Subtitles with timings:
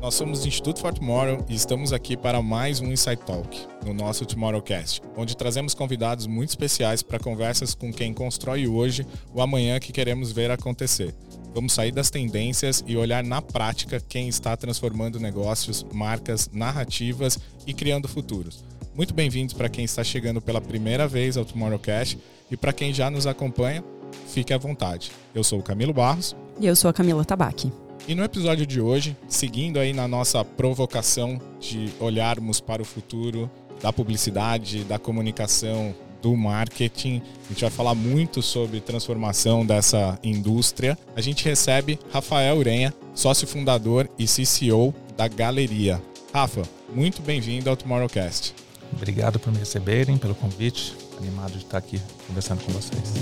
[0.00, 3.92] Nós somos o Instituto for Tomorrow e estamos aqui para mais um Insight Talk, no
[3.92, 9.80] nosso Tomorrowcast, onde trazemos convidados muito especiais para conversas com quem constrói hoje o amanhã
[9.80, 11.12] que queremos ver acontecer.
[11.52, 17.36] Vamos sair das tendências e olhar na prática quem está transformando negócios, marcas, narrativas
[17.66, 18.64] e criando futuros.
[18.94, 22.16] Muito bem-vindos para quem está chegando pela primeira vez ao Tomorrowcast
[22.48, 23.82] e para quem já nos acompanha,
[24.28, 25.10] fique à vontade.
[25.34, 26.36] Eu sou o Camilo Barros.
[26.60, 27.72] E eu sou a Camila Tabaque.
[28.08, 33.50] E no episódio de hoje, seguindo aí na nossa provocação de olharmos para o futuro
[33.82, 40.96] da publicidade, da comunicação, do marketing, a gente vai falar muito sobre transformação dessa indústria.
[41.14, 46.02] A gente recebe Rafael Urenha, sócio fundador e CCO da Galeria.
[46.32, 46.62] Rafa,
[46.94, 48.54] muito bem-vindo ao Tomorrowcast.
[48.90, 50.96] Obrigado por me receberem, pelo convite.
[51.18, 53.12] Animado de estar aqui conversando com vocês.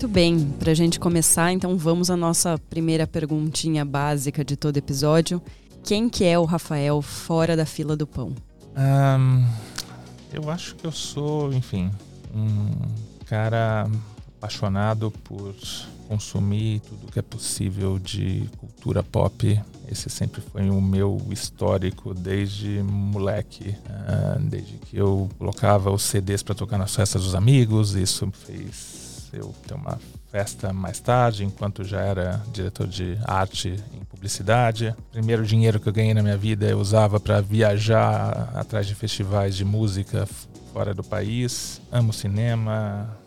[0.00, 4.78] Muito bem, para a gente começar, então vamos à nossa primeira perguntinha básica de todo
[4.78, 5.42] episódio.
[5.84, 8.34] Quem que é o Rafael fora da fila do pão?
[8.74, 9.46] Um,
[10.32, 11.90] eu acho que eu sou, enfim,
[12.34, 12.70] um
[13.26, 13.90] cara
[14.38, 15.54] apaixonado por
[16.08, 19.60] consumir tudo que é possível de cultura pop.
[19.86, 23.76] Esse sempre foi o meu histórico desde moleque,
[24.48, 27.94] desde que eu colocava os CDs para tocar nas festas dos amigos.
[27.94, 29.98] Isso fez eu ter uma
[30.30, 34.94] festa mais tarde, enquanto já era diretor de arte em publicidade.
[35.10, 39.56] Primeiro dinheiro que eu ganhei na minha vida eu usava para viajar atrás de festivais
[39.56, 40.26] de música
[40.72, 41.80] fora do país.
[41.90, 43.18] Amo cinema,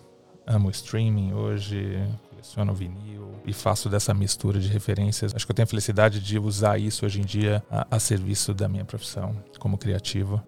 [0.45, 5.33] amo streaming hoje, coleciono vinil e faço dessa mistura de referências.
[5.35, 8.53] Acho que eu tenho a felicidade de usar isso hoje em dia a, a serviço
[8.53, 10.41] da minha profissão como criativo.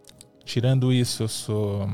[0.43, 1.89] Tirando isso, eu sou,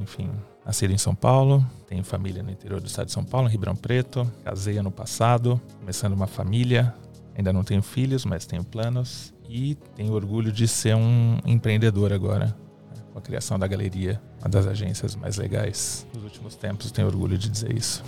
[0.00, 0.30] enfim,
[0.66, 3.76] Nascido em São Paulo, tenho família no interior do estado de São Paulo, em Ribeirão
[3.76, 4.28] Preto.
[4.44, 6.92] Casei ano passado, começando uma família.
[7.36, 9.32] Ainda não tenho filhos, mas tenho planos.
[9.48, 14.48] E tenho orgulho de ser um empreendedor agora, né, com a criação da galeria, uma
[14.48, 16.90] das agências mais legais dos últimos tempos.
[16.90, 18.02] Tenho orgulho de dizer isso.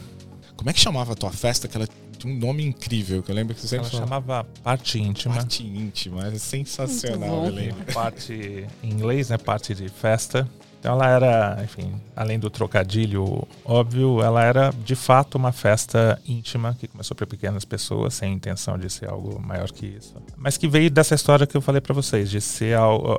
[0.56, 1.68] Como é que chamava a tua festa?
[1.68, 1.86] Que ela
[2.18, 5.36] tinha um nome incrível, que eu lembro que você sempre Ela chamava Parte Íntima.
[5.36, 7.84] Parte íntima, é sensacional, eu lembro.
[7.94, 9.38] Parte em inglês, né?
[9.38, 10.48] Parte de festa.
[10.78, 16.76] Então ela era, enfim, além do trocadilho óbvio, ela era de fato uma festa íntima
[16.78, 20.14] que começou para pequenas pessoas, sem intenção de ser algo maior que isso.
[20.36, 23.16] Mas que veio dessa história que eu falei para vocês, de ser algo,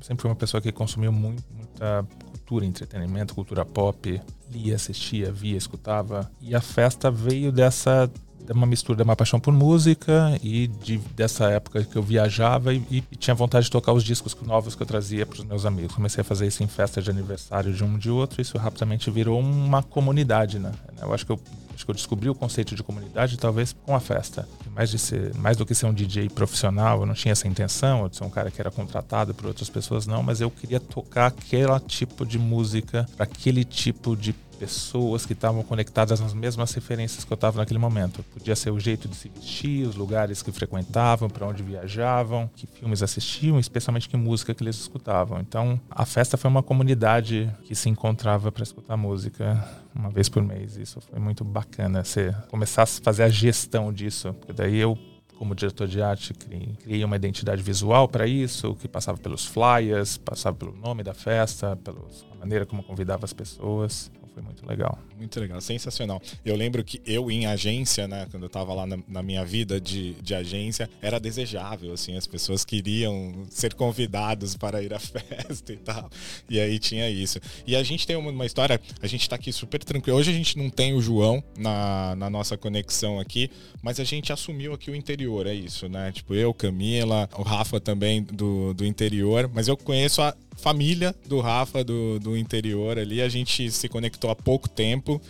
[0.00, 4.20] sempre uma pessoa que consumiu muito, muita cultura, entretenimento, cultura pop,
[4.50, 6.30] lia, assistia, via, escutava.
[6.40, 8.10] E a festa veio dessa
[8.52, 12.82] uma mistura de uma paixão por música e de, dessa época que eu viajava e,
[12.90, 15.94] e, tinha vontade de tocar os discos novos que eu trazia para os meus amigos.
[15.94, 19.10] Comecei a fazer isso em festa de aniversário de um de outro, e isso rapidamente
[19.10, 20.72] virou uma comunidade, né?
[21.00, 21.40] Eu acho que eu
[21.74, 24.48] acho que eu descobri o conceito de comunidade talvez com a festa.
[24.74, 28.08] Mais, de ser, mais do que ser um DJ profissional, eu não tinha essa intenção,
[28.08, 31.26] de ser um cara que era contratado por outras pessoas, não, mas eu queria tocar
[31.26, 37.24] aquele tipo de música para aquele tipo de pessoas que estavam conectadas nas mesmas referências
[37.24, 38.22] que eu estava naquele momento.
[38.32, 42.66] Podia ser o jeito de se vestir, os lugares que frequentavam, para onde viajavam, que
[42.66, 45.40] filmes assistiam, especialmente que música que eles escutavam.
[45.40, 50.42] Então, a festa foi uma comunidade que se encontrava para escutar música uma vez por
[50.42, 50.76] mês.
[50.76, 54.98] Isso foi muito bacana, você começar a fazer a gestão disso, porque daí eu
[55.36, 60.56] como diretor de arte, criei uma identidade visual para isso, que passava pelos flyers, passava
[60.56, 61.98] pelo nome da festa, pela
[62.38, 64.98] maneira como convidava as pessoas foi muito legal.
[65.16, 66.20] Muito legal, sensacional.
[66.44, 69.80] Eu lembro que eu em agência, né, quando eu estava lá na, na, minha vida
[69.80, 75.72] de, de agência, era desejável, assim, as pessoas queriam ser convidados para ir à festa
[75.72, 76.10] e tal.
[76.50, 77.38] E aí tinha isso.
[77.64, 80.18] E a gente tem uma, uma história, a gente está aqui super tranquilo.
[80.18, 83.48] Hoje a gente não tem o João na, na nossa conexão aqui,
[83.80, 86.10] mas a gente assumiu aqui o interior, é isso, né?
[86.10, 91.40] Tipo, eu, Camila, o Rafa também do, do interior, mas eu conheço a, família do
[91.40, 93.20] Rafa do, do interior ali.
[93.20, 95.20] A gente se conectou há pouco tempo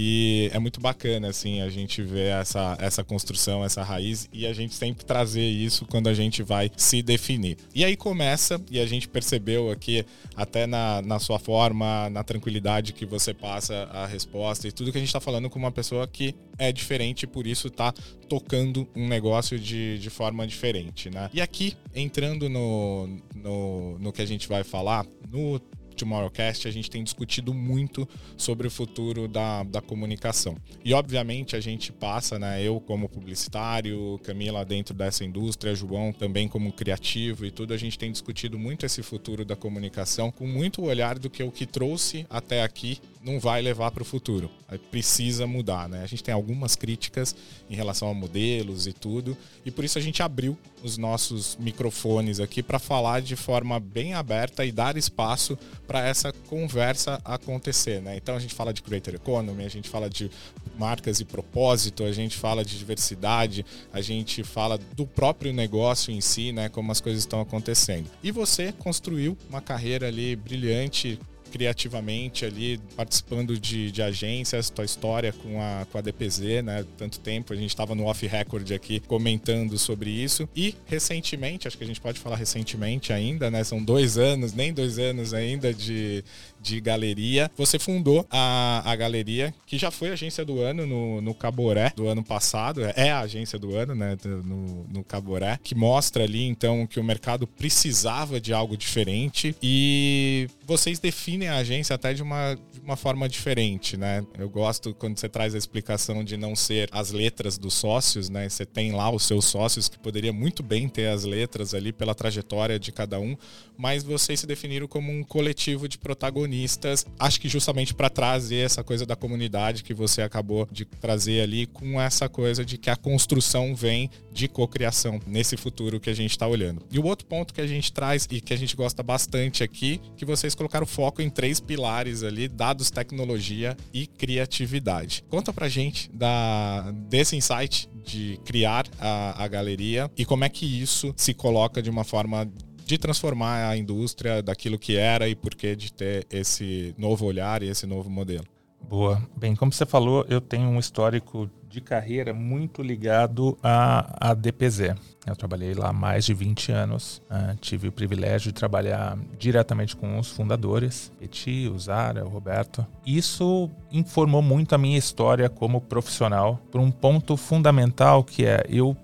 [0.00, 4.52] e é muito bacana, assim, a gente ver essa, essa construção, essa raiz e a
[4.52, 7.56] gente sempre trazer isso quando a gente vai se definir.
[7.74, 10.06] E aí começa, e a gente percebeu aqui,
[10.36, 14.98] até na, na sua forma, na tranquilidade que você passa a resposta e tudo que
[14.98, 17.92] a gente está falando com uma pessoa que é diferente, por isso tá
[18.28, 21.28] tocando um negócio de, de forma diferente, né?
[21.34, 25.60] E aqui, entrando no, no, no que a gente vai falar, no
[25.98, 30.56] Tomorrowcast, a gente tem discutido muito sobre o futuro da, da comunicação.
[30.84, 36.48] E, obviamente, a gente passa, né, eu como publicitário, Camila dentro dessa indústria, João também
[36.48, 40.82] como criativo e tudo, a gente tem discutido muito esse futuro da comunicação com muito
[40.82, 44.50] olhar do que o que trouxe até aqui não vai levar para o futuro.
[44.90, 46.02] Precisa mudar, né?
[46.02, 47.36] A gente tem algumas críticas
[47.68, 52.40] em relação a modelos e tudo, e por isso a gente abriu os nossos microfones
[52.40, 58.16] aqui para falar de forma bem aberta e dar espaço para essa conversa acontecer, né?
[58.16, 60.30] Então a gente fala de creator economy, a gente fala de
[60.78, 66.20] marcas e propósito, a gente fala de diversidade, a gente fala do próprio negócio em
[66.20, 68.08] si, né, como as coisas estão acontecendo.
[68.22, 71.18] E você construiu uma carreira ali brilhante
[71.48, 76.84] criativamente ali, participando de, de agências, tua história com a, com a DPZ, né?
[76.96, 80.48] Tanto tempo, a gente estava no off-record aqui comentando sobre isso.
[80.54, 83.64] E recentemente, acho que a gente pode falar recentemente ainda, né?
[83.64, 86.24] São dois anos, nem dois anos ainda de,
[86.60, 87.50] de galeria.
[87.56, 92.08] Você fundou a, a galeria, que já foi agência do ano no, no Caboré do
[92.08, 94.16] ano passado, é a agência do ano, né?
[94.24, 100.48] No, no Caboré, que mostra ali então que o mercado precisava de algo diferente e
[100.66, 104.24] vocês definem a agência até de uma, de uma forma diferente, né?
[104.36, 108.48] Eu gosto quando você traz a explicação de não ser as letras dos sócios, né?
[108.48, 112.14] Você tem lá os seus sócios que poderia muito bem ter as letras ali pela
[112.14, 113.36] trajetória de cada um,
[113.76, 118.64] mas vocês se definiram como um coletivo de protagonistas protagonistas, acho que justamente para trazer
[118.64, 122.90] essa coisa da comunidade que você acabou de trazer ali, com essa coisa de que
[122.90, 126.82] a construção vem de cocriação nesse futuro que a gente está olhando.
[126.90, 130.00] E o outro ponto que a gente traz e que a gente gosta bastante aqui,
[130.16, 135.24] que vocês colocaram foco em três pilares ali: dados, tecnologia e criatividade.
[135.28, 140.64] Conta pra gente da, desse insight de criar a, a galeria e como é que
[140.64, 142.50] isso se coloca de uma forma
[142.86, 147.62] de transformar a indústria daquilo que era e por que de ter esse novo olhar
[147.62, 148.46] e esse novo modelo.
[148.88, 149.22] Boa.
[149.36, 154.94] Bem, como você falou, eu tenho um histórico de carreira muito ligado à, à DPZ.
[155.26, 157.20] Eu trabalhei lá há mais de 20 anos.
[157.30, 162.86] Uh, tive o privilégio de trabalhar diretamente com os fundadores, Eti, o Zara, o Roberto.
[163.04, 168.96] Isso informou muito a minha história como profissional por um ponto fundamental que é eu,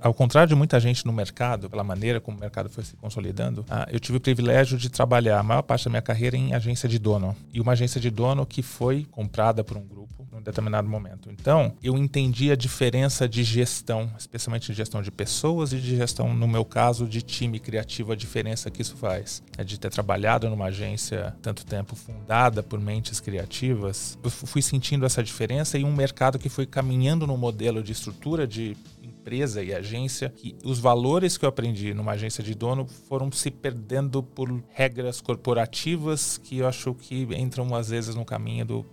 [0.00, 3.62] ao contrário de muita gente no mercado, pela maneira como o mercado foi se consolidando,
[3.62, 6.88] uh, eu tive o privilégio de trabalhar a maior parte da minha carreira em agência
[6.88, 7.34] de dono.
[7.52, 11.30] E uma agência de dono que foi comprada por um grupo em um determinado momento.
[11.30, 16.34] Então, eu entendi a diferença de gestão, especialmente de gestão de pessoas e de gestão,
[16.34, 19.42] no meu caso, de time criativo, a diferença que isso faz.
[19.56, 25.06] É de ter trabalhado numa agência tanto tempo fundada por mentes criativas, eu fui sentindo
[25.06, 29.72] essa diferença e um mercado que foi caminhando no modelo de estrutura de empresa e
[29.72, 34.62] agência, que os valores que eu aprendi numa agência de dono foram se perdendo por
[34.70, 38.86] regras corporativas que eu acho que entram às vezes no caminho do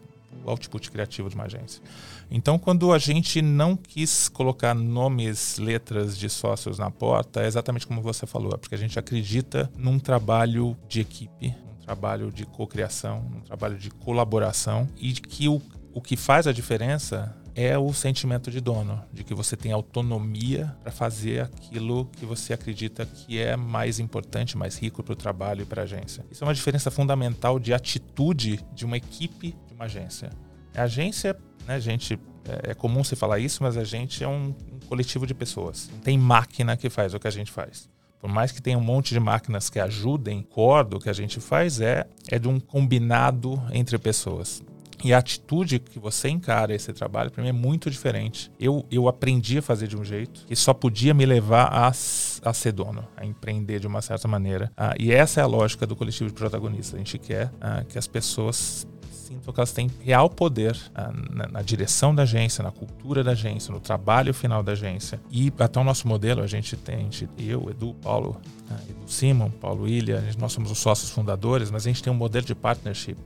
[0.45, 1.81] output criativo de uma agência.
[2.29, 7.85] Então, quando a gente não quis colocar nomes, letras de sócios na porta, é exatamente
[7.85, 12.45] como você falou, é porque a gente acredita num trabalho de equipe, um trabalho de
[12.45, 15.61] cocriação, um trabalho de colaboração e que o,
[15.93, 20.75] o que faz a diferença é o sentimento de dono, de que você tem autonomia
[20.81, 25.63] para fazer aquilo que você acredita que é mais importante, mais rico para o trabalho
[25.63, 26.25] e para a agência.
[26.31, 30.29] Isso é uma diferença fundamental de atitude de uma equipe uma agência.
[30.75, 31.35] A agência
[31.67, 35.25] né, gente, é, é comum se falar isso, mas a gente é um, um coletivo
[35.25, 35.89] de pessoas.
[36.03, 37.89] Tem máquina que faz o que a gente faz.
[38.19, 41.39] Por mais que tenha um monte de máquinas que ajudem, cordo, o que a gente
[41.39, 44.63] faz é, é de um combinado entre pessoas.
[45.03, 48.51] E a atitude que você encara esse trabalho, para mim, é muito diferente.
[48.59, 52.53] Eu, eu aprendi a fazer de um jeito que só podia me levar a, a
[52.53, 54.71] ser dono, a empreender de uma certa maneira.
[54.77, 56.93] Ah, e essa é a lógica do coletivo de protagonistas.
[56.93, 58.85] A gente quer ah, que as pessoas
[59.31, 63.31] sintam que elas têm real poder ah, na, na, direção da agência, na cultura da
[63.31, 65.19] agência, no trabalho final da agência.
[65.31, 69.09] E até o nosso modelo, a gente tem, a gente, eu, Edu, Paulo, ah, Edu
[69.09, 72.55] Simon, Paulo Ilha, nós somos os sócios fundadores, mas a gente tem um modelo de
[72.55, 73.17] partnership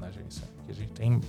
[0.00, 0.42] na agência.
[0.66, 1.20] Que a gente tem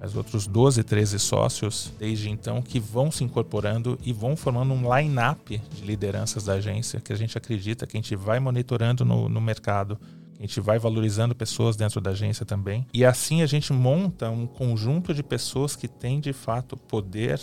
[0.00, 4.96] mais outros 12, 13 sócios desde então que vão se incorporando e vão formando um
[4.96, 9.28] line-up de lideranças da agência que a gente acredita que a gente vai monitorando no,
[9.28, 9.98] no mercado
[10.38, 12.86] a gente vai valorizando pessoas dentro da agência também.
[12.94, 17.40] E assim a gente monta um conjunto de pessoas que têm de fato poder,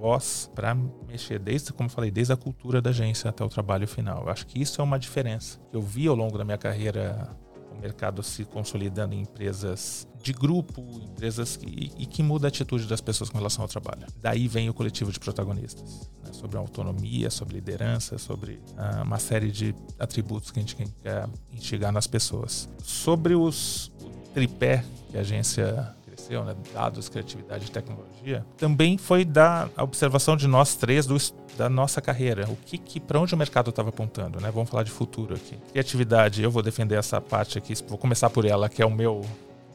[0.00, 0.74] voz para
[1.06, 4.22] mexer desde, como falei, desde a cultura da agência até o trabalho final.
[4.22, 7.36] Eu acho que isso é uma diferença que eu vi ao longo da minha carreira
[7.80, 13.00] mercado se consolidando em empresas de grupo, empresas que, e que muda a atitude das
[13.00, 14.06] pessoas com relação ao trabalho.
[14.20, 19.50] Daí vem o coletivo de protagonistas, né, sobre autonomia, sobre liderança, sobre ah, uma série
[19.50, 22.68] de atributos que a gente quer instigar nas pessoas.
[22.82, 25.94] Sobre os o tripé que a agência
[26.28, 31.16] cresceu, né, dados, criatividade e tecnologia, também foi da observação de nós três do
[31.56, 32.48] da nossa carreira.
[32.48, 34.48] O que, que para onde o mercado estava apontando, né?
[34.48, 35.56] Vamos falar de futuro aqui.
[35.72, 39.24] Criatividade, eu vou defender essa parte aqui, vou começar por ela, que é o meu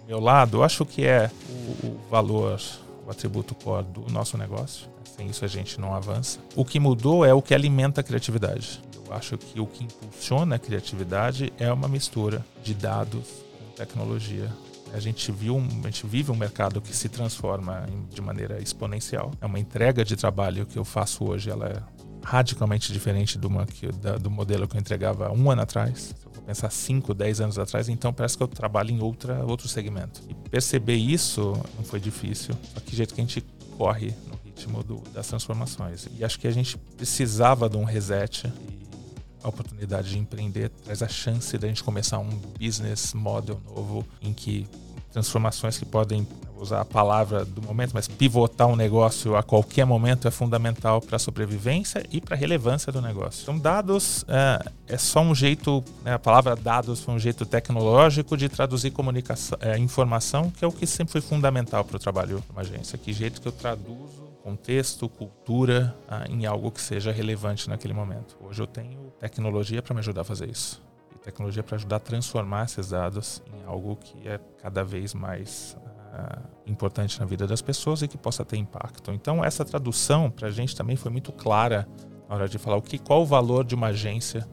[0.07, 2.62] meu lado, eu acho que é o, o valor,
[3.05, 4.88] o atributo core do nosso negócio.
[5.03, 6.39] Sem isso a gente não avança.
[6.55, 8.81] O que mudou é o que alimenta a criatividade.
[8.95, 13.24] Eu acho que o que impulsiona a criatividade é uma mistura de dados
[13.57, 14.50] com tecnologia.
[14.94, 19.32] A gente, viu, a gente vive um mercado que se transforma de maneira exponencial.
[19.42, 23.68] É uma entrega de trabalho que eu faço hoje, ela é radicalmente diferente do, uma,
[24.02, 26.16] da, do modelo que eu entregava um ano atrás.
[26.20, 29.44] Se eu vou pensar 5, 10 anos atrás, então parece que eu trabalho em outra,
[29.46, 30.22] outro segmento.
[30.30, 32.56] E perceber isso não foi difícil.
[32.74, 33.42] Só que jeito que a gente
[33.78, 36.08] corre no ritmo do, das transformações.
[36.18, 38.52] E acho que a gente precisava de um reset.
[39.44, 44.06] A oportunidade de empreender traz a chance de a gente começar um business model novo
[44.22, 44.66] em que
[45.13, 46.27] transformações que podem
[46.58, 51.17] usar a palavra do momento, mas pivotar um negócio a qualquer momento é fundamental para
[51.17, 53.43] a sobrevivência e para a relevância do negócio.
[53.43, 58.36] Então, dados é, é só um jeito, né, a palavra dados foi um jeito tecnológico
[58.36, 62.39] de traduzir comunicação, é, informação, que é o que sempre foi fundamental para o trabalho
[62.39, 62.98] de uma agência.
[62.98, 68.36] Que jeito que eu traduzo contexto, cultura, ah, em algo que seja relevante naquele momento.
[68.41, 70.82] Hoje eu tenho tecnologia para me ajudar a fazer isso
[71.24, 75.77] tecnologia para ajudar a transformar esses dados em algo que é cada vez mais
[76.13, 79.12] uh, importante na vida das pessoas e que possa ter impacto.
[79.12, 81.88] Então, essa tradução para a gente também foi muito clara
[82.27, 84.48] na hora de falar o que, qual o valor de uma agência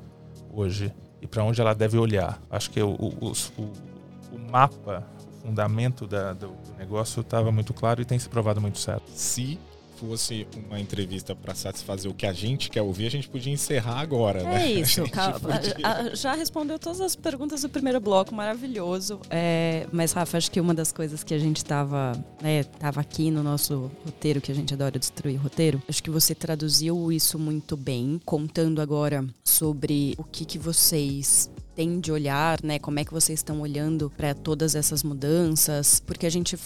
[0.53, 2.41] hoje e para onde ela deve olhar.
[2.51, 3.73] Acho que o, o, o,
[4.33, 8.79] o mapa, o fundamento da, do, negócio estava muito claro e tem se provado muito
[8.79, 9.11] certo.
[9.11, 9.59] Se
[10.01, 14.01] fosse uma entrevista para satisfazer o que a gente quer ouvir, a gente podia encerrar
[14.01, 14.61] agora, é né?
[14.71, 16.15] É isso, podia...
[16.15, 19.21] já respondeu todas as perguntas do primeiro bloco, maravilhoso.
[19.29, 23.31] É, mas, Rafa, acho que uma das coisas que a gente estava né, tava aqui
[23.31, 27.77] no nosso roteiro, que a gente adora destruir roteiro, acho que você traduziu isso muito
[27.77, 32.79] bem, contando agora sobre o que, que vocês têm de olhar, né?
[32.79, 36.01] Como é que vocês estão olhando para todas essas mudanças?
[36.01, 36.59] Porque a gente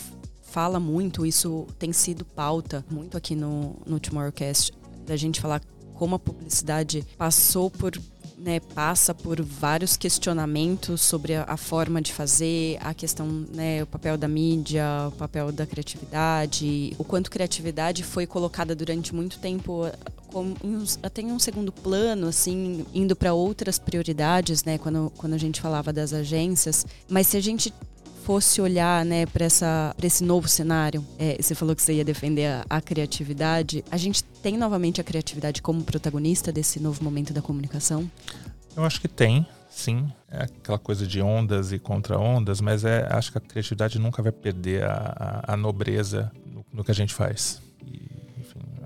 [0.55, 4.73] fala muito, isso tem sido pauta muito aqui no, no Tomorrowcast,
[5.05, 5.61] da gente falar
[5.95, 8.01] como a publicidade passou por
[8.39, 13.87] né, passa por vários questionamentos sobre a, a, forma de fazer, a questão, né, o
[13.87, 19.91] papel da mídia, o papel da criatividade, o quanto criatividade foi colocada durante muito tempo
[20.31, 20.55] como
[21.03, 25.61] até em um segundo plano, assim, indo para outras prioridades, né, quando, quando a gente
[25.61, 26.85] falava das agências.
[27.09, 27.73] Mas se a gente
[28.25, 29.47] fosse olhar né, para
[30.03, 34.25] esse novo cenário, é, você falou que você ia defender a, a, criatividade, a gente
[34.25, 38.11] tem novamente a criatividade como protagonista desse novo momento da comunicação?
[38.75, 40.11] Eu acho que tem, sim.
[40.31, 44.33] É aquela coisa de ondas e contra-ondas, mas é, acho que a criatividade nunca vai
[44.33, 47.63] perder a, a, a nobreza no, no que a gente faz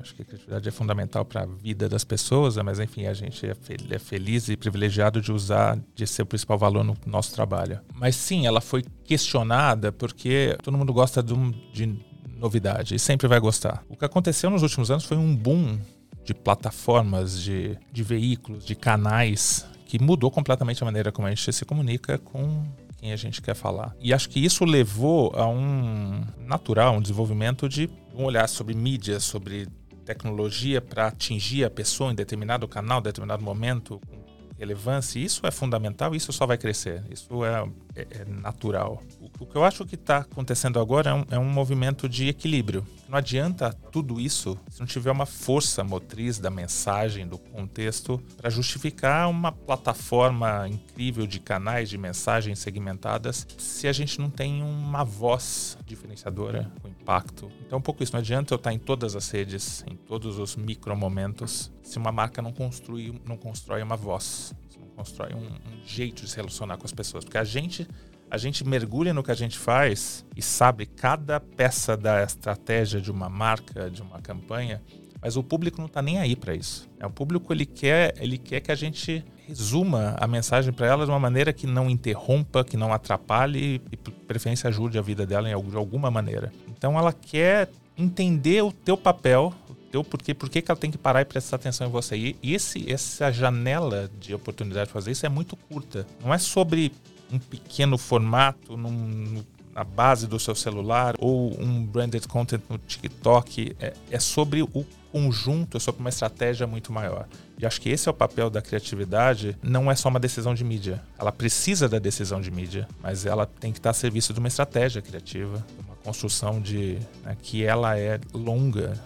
[0.09, 3.47] acho que a criatividade é fundamental para a vida das pessoas, mas enfim, a gente
[3.47, 3.55] é,
[3.91, 7.81] é, feliz e privilegiado de usar, de ser o principal valor no nosso trabalho.
[7.95, 11.99] Mas sim, ela foi questionada porque todo mundo gosta de, um, de
[12.37, 13.85] novidade e sempre vai gostar.
[13.89, 15.79] O que aconteceu nos últimos anos foi um boom
[16.25, 21.51] de plataformas, de, de veículos, de canais que mudou completamente a maneira como a gente
[21.53, 22.67] se comunica com
[22.99, 23.95] quem a gente quer falar.
[24.01, 29.21] E acho que isso levou a um natural, um desenvolvimento de um olhar sobre mídia,
[29.21, 29.69] sobre
[30.09, 34.17] tecnologia para atingir a pessoa em determinado canal, determinado momento, com
[34.59, 37.69] relevância, isso é fundamental, isso só vai crescer, isso é,
[38.01, 39.03] é, é natural.
[39.41, 42.87] O, que eu acho que está acontecendo agora é um, é um movimento de equilíbrio.
[43.09, 48.51] Não adianta tudo isso se não tiver uma força motriz da mensagem, do contexto, para
[48.51, 55.05] justificar uma plataforma incrível de canais de mensagens segmentadas, se a gente não tem uma
[55.05, 57.51] voz diferenciadora com impacto.
[57.67, 58.13] Então, um pouco isso.
[58.13, 62.13] Não adianta eu estar em todas as redes, em todos os micro momentos, se uma
[62.13, 64.53] marca não construi, não constrói uma voz,
[64.99, 67.25] constrói um, um jeito de se relacionar com as pessoas.
[67.25, 67.87] Porque a gente
[68.31, 73.11] a gente mergulha no que a gente faz e sabe cada peça da estratégia de
[73.11, 74.83] uma marca, de uma campanha,
[75.23, 76.89] mas o público não está nem aí para isso.
[77.01, 81.05] É, o público ele quer, ele quer que a gente resuma a mensagem para ela
[81.07, 85.49] de uma maneira que não interrompa, que não atrapalhe e, preferência, ajude a vida dela
[85.49, 86.53] de alguma maneira.
[86.69, 89.55] Então, ela quer entender o teu papel,
[89.91, 92.17] teu porquê, por que ela tem que parar e prestar atenção em você.
[92.17, 96.07] E esse, essa janela de oportunidade de fazer isso é muito curta.
[96.23, 96.93] Não é sobre
[97.33, 99.43] um pequeno formato num,
[99.75, 103.77] na base do seu celular ou um branded content no TikTok.
[103.79, 107.27] É, é sobre o conjunto, é sobre uma estratégia muito maior.
[107.59, 109.57] E acho que esse é o papel da criatividade.
[109.63, 111.03] Não é só uma decisão de mídia.
[111.19, 114.49] Ela precisa da decisão de mídia, mas ela tem que estar a serviço de uma
[114.49, 119.01] estratégia criativa, uma construção de né, que ela é longa,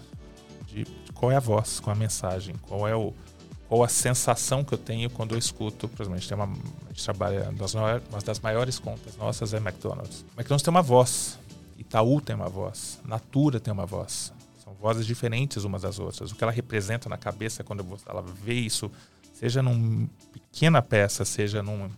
[1.23, 3.15] qual é a voz, qual é a mensagem, qual é o
[3.69, 6.47] qual a sensação que eu tenho quando eu escuto, por exemplo, a gente, tem uma,
[6.47, 7.49] a gente trabalha,
[8.11, 10.27] uma das maiores contas nossas é McDonald's.
[10.37, 11.39] McDonald's tem uma voz,
[11.79, 14.33] Itaú tem uma voz, Natura tem uma voz.
[14.65, 16.33] São vozes diferentes umas das outras.
[16.33, 18.91] O que ela representa na cabeça quando ela vê isso,
[19.33, 21.89] seja numa pequena peça, seja numa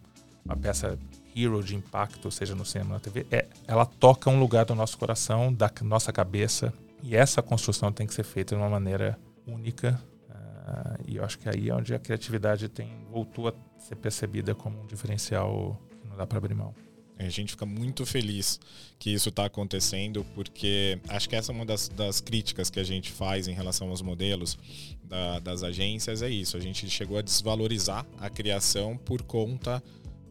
[0.60, 0.98] peça
[1.34, 4.98] hero de impacto, seja no cinema, na TV, é, ela toca um lugar do nosso
[4.98, 6.74] coração, da nossa cabeça.
[7.04, 10.02] E essa construção tem que ser feita de uma maneira única.
[10.30, 14.54] Uh, e eu acho que aí é onde a criatividade tem voltou a ser percebida
[14.54, 16.74] como um diferencial que não dá para abrir mão.
[17.18, 18.58] A gente fica muito feliz
[18.98, 22.82] que isso está acontecendo, porque acho que essa é uma das, das, críticas que a
[22.82, 24.58] gente faz em relação aos modelos
[25.04, 26.56] da, das agências, é isso.
[26.56, 29.82] A gente chegou a desvalorizar a criação por conta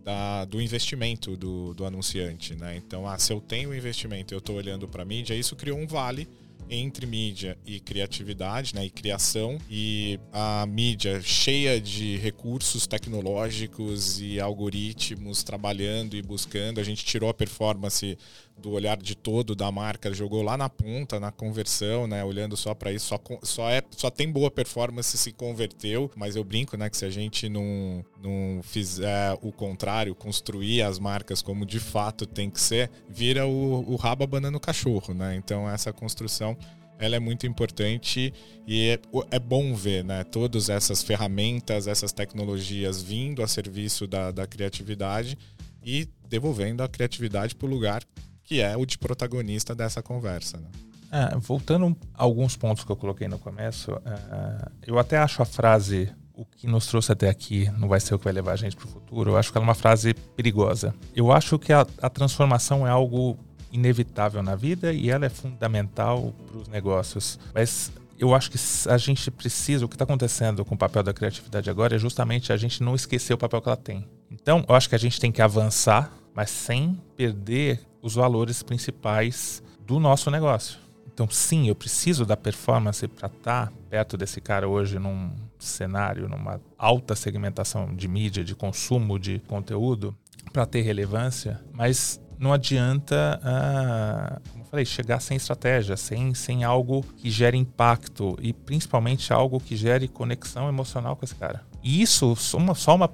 [0.04, 2.56] da, do investimento do, do anunciante.
[2.56, 2.76] Né?
[2.78, 5.88] Então, ah, se eu tenho investimento eu estou olhando para a mídia, isso criou um
[5.88, 6.28] vale
[6.74, 14.40] entre mídia e criatividade, né, e criação, e a mídia cheia de recursos tecnológicos e
[14.40, 16.80] algoritmos trabalhando e buscando.
[16.80, 18.18] A gente tirou a performance
[18.58, 22.24] do olhar de todo da marca, jogou lá na ponta, na conversão, né?
[22.24, 26.44] Olhando só para isso, só, só, é, só tem boa performance se converteu, mas eu
[26.44, 26.90] brinco, né?
[26.90, 32.26] Que se a gente não, não fizer o contrário, construir as marcas como de fato
[32.26, 35.36] tem que ser, vira o, o rabo abanando o cachorro, né?
[35.36, 36.58] Então essa construção
[37.00, 38.34] ela é muito importante
[38.66, 39.00] e é,
[39.32, 45.38] é, bom ver né, todas essas ferramentas, essas tecnologias vindo a serviço da, da criatividade
[45.84, 48.04] e devolvendo a criatividade para o lugar
[48.44, 50.58] que é o de protagonista dessa conversa.
[50.58, 50.68] Né?
[51.12, 55.46] É, voltando a alguns pontos que eu coloquei no começo, é, eu até acho a
[55.46, 58.56] frase o que nos trouxe até aqui não vai ser o que vai levar a
[58.56, 59.32] gente para o futuro.
[59.32, 60.94] Eu acho que ela é uma frase perigosa.
[61.16, 63.38] Eu acho que a, a transformação é algo
[63.72, 67.40] inevitável na vida e ela é fundamental para os negócios.
[67.54, 68.58] Mas eu acho que
[68.90, 72.54] a gente precisa, o que está acontecendo com o papel da criatividade agora é justamente
[72.54, 74.08] a gente não esquecer o papel que ela tem.
[74.32, 79.64] Então, eu acho que a gente tem que avançar, mas sem perder os valores principais
[79.80, 80.78] do nosso negócio.
[81.12, 86.28] Então, sim, eu preciso da performance para estar tá perto desse cara hoje num cenário,
[86.28, 90.16] numa alta segmentação de mídia, de consumo de conteúdo,
[90.52, 96.64] para ter relevância, mas não adianta, ah, como eu falei, chegar sem estratégia, sem, sem
[96.64, 101.64] algo que gere impacto e principalmente algo que gere conexão emocional com esse cara.
[101.84, 103.10] E isso, uma, só uma,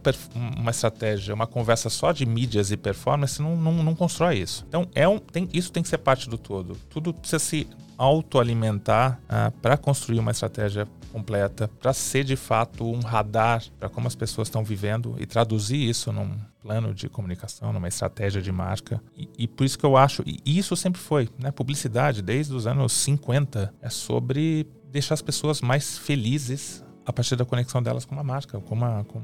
[0.58, 4.63] uma estratégia, uma conversa só de mídias e performance não, não, não constrói isso.
[4.67, 6.77] Então, é um, tem, isso tem que ser parte do todo.
[6.88, 12.99] Tudo precisa se autoalimentar ah, para construir uma estratégia completa, para ser de fato um
[12.99, 17.88] radar para como as pessoas estão vivendo e traduzir isso num plano de comunicação, numa
[17.88, 19.01] estratégia de marca.
[19.17, 21.51] E, e por isso que eu acho, e isso sempre foi, né?
[21.51, 27.43] Publicidade, desde os anos 50, é sobre deixar as pessoas mais felizes a partir da
[27.43, 29.04] conexão delas com uma marca, com uma.
[29.06, 29.24] Com...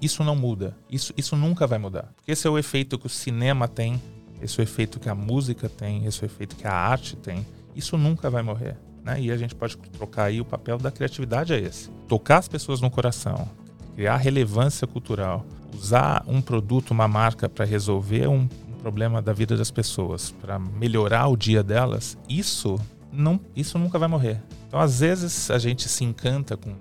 [0.00, 0.76] Isso não muda.
[0.88, 2.12] Isso, isso nunca vai mudar.
[2.14, 4.00] Porque esse é o efeito que o cinema tem,
[4.40, 7.16] esse é o efeito que a música tem, esse é o efeito que a arte
[7.16, 7.44] tem.
[7.74, 8.76] Isso nunca vai morrer.
[9.02, 9.20] Né?
[9.20, 11.90] E a gente pode trocar aí o papel da criatividade é esse.
[12.06, 13.48] Tocar as pessoas no coração,
[13.96, 15.44] criar relevância cultural,
[15.74, 18.46] usar um produto, uma marca para resolver um
[18.80, 22.78] problema da vida das pessoas, para melhorar o dia delas, isso
[23.16, 24.42] não, isso nunca vai morrer.
[24.68, 26.74] Então, às vezes, a gente se encanta com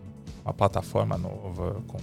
[0.43, 1.97] uma plataforma nova, com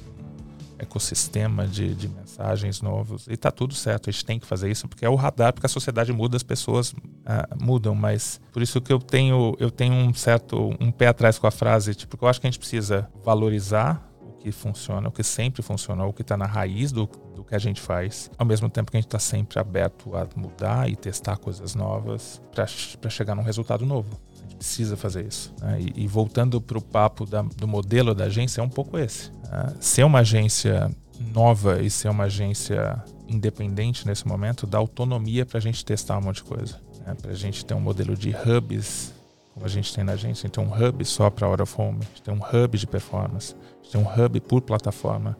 [0.82, 4.88] ecossistema de, de mensagens novos, e tá tudo certo, a gente tem que fazer isso,
[4.88, 6.92] porque é o radar, porque a sociedade muda, as pessoas
[7.24, 11.38] ah, mudam, mas por isso que eu tenho, eu tenho um certo, um pé atrás
[11.38, 15.12] com a frase, tipo, eu acho que a gente precisa valorizar o que funciona, o
[15.12, 17.06] que sempre funcionou, o que está na raiz do,
[17.42, 20.26] do que a gente faz, ao mesmo tempo que a gente está sempre aberto a
[20.36, 24.18] mudar e testar coisas novas para chegar num resultado novo
[24.56, 25.52] precisa fazer isso.
[25.60, 25.80] Né?
[25.80, 29.32] E, e, voltando para o papo da, do modelo da agência, é um pouco esse.
[29.50, 29.74] Né?
[29.80, 30.88] Ser uma agência
[31.34, 36.22] nova e ser uma agência independente nesse momento dá autonomia para a gente testar um
[36.22, 36.80] monte de coisa.
[37.04, 37.14] Né?
[37.20, 39.12] Para a gente ter um modelo de hubs,
[39.52, 40.44] como a gente tem na agência.
[40.44, 42.86] A gente tem um hub só para Out of a gente tem um hub de
[42.86, 45.36] performance, a gente tem um hub por plataforma.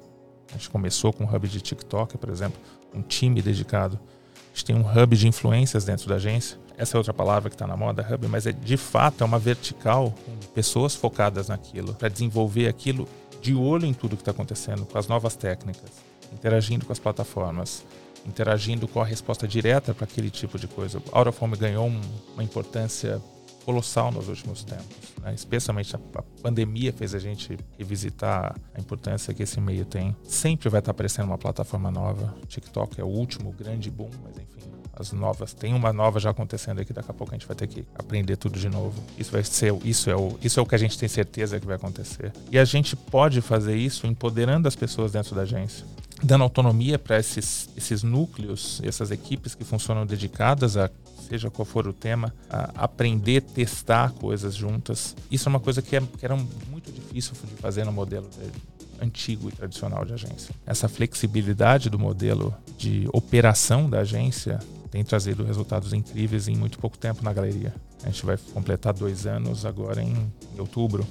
[0.53, 2.61] A gente começou com um hub de TikTok, por exemplo,
[2.95, 3.99] um time dedicado.
[4.35, 7.55] A gente tem um hub de influências dentro da agência essa é outra palavra que
[7.55, 11.95] está na moda, hub, mas é de fato é uma vertical com pessoas focadas naquilo,
[11.95, 13.09] para desenvolver aquilo
[13.41, 15.91] de olho em tudo que está acontecendo, com as novas técnicas,
[16.33, 17.85] interagindo com as plataformas,
[18.27, 21.03] interagindo com a resposta direta para aquele tipo de coisa.
[21.13, 22.01] Out of Home ganhou um,
[22.35, 23.21] uma importância
[23.65, 25.13] colossal nos últimos tempos.
[25.23, 25.35] Né?
[25.35, 25.99] Especialmente a,
[26.43, 30.17] pandemia fez a gente revisitar a importância que esse meio tem.
[30.25, 32.35] Sempre vai estar aparecendo uma plataforma nova.
[32.49, 35.55] TikTok é o último grande boom, mas enfim, as novas.
[35.55, 38.37] Tem uma nova já acontecendo aqui, daqui a pouco a gente vai ter que aprender
[38.37, 39.03] tudo de novo.
[39.19, 41.67] Isso vai ser, isso é o, isso é o que a gente tem certeza que
[41.67, 42.33] vai acontecer.
[42.51, 45.85] E a gente pode fazer isso empoderando as pessoas dentro da agência
[46.23, 50.91] dando autonomia para esses, esses núcleos, essas equipes que funcionam dedicadas a
[51.33, 52.35] seja qual for o tema,
[52.75, 55.17] aprender, testar coisas juntas.
[55.31, 56.37] Isso é uma coisa que, é, que era
[56.69, 60.55] muito difícil de fazer no modelo de, antigo e tradicional de agência.
[60.67, 64.59] Essa flexibilidade do modelo de operação da agência
[64.91, 67.75] tem trazido resultados incríveis em muito pouco tempo na galeria.
[68.03, 71.07] A gente vai completar dois anos agora em, em outubro,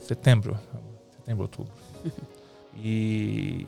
[0.00, 0.58] setembro,
[1.16, 1.72] setembro, outubro.
[2.82, 3.66] E,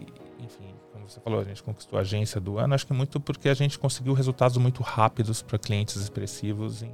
[1.13, 3.79] você falou, a gente conquistou a agência do ano, acho que muito porque a gente
[3.79, 6.91] conseguiu resultados muito rápidos para clientes expressivos em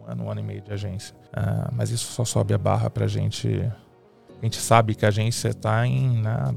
[0.00, 1.14] um ano, um ano e meio de agência.
[1.28, 3.48] Uh, mas isso só sobe a barra para a gente.
[3.48, 6.54] A gente sabe que a agência está na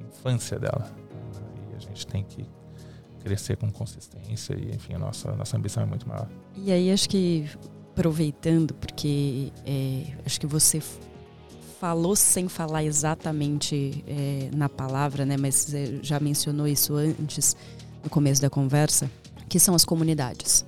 [0.00, 0.90] infância dela.
[1.10, 2.46] Uh, e a gente tem que
[3.22, 6.28] crescer com consistência e, enfim, a nossa, a nossa ambição é muito maior.
[6.56, 7.48] E aí, acho que
[7.90, 10.80] aproveitando, porque é, acho que você
[11.84, 15.36] falou sem falar exatamente é, na palavra, né?
[15.36, 17.54] Mas é, já mencionou isso antes,
[18.02, 19.10] no começo da conversa,
[19.50, 20.64] que são as comunidades.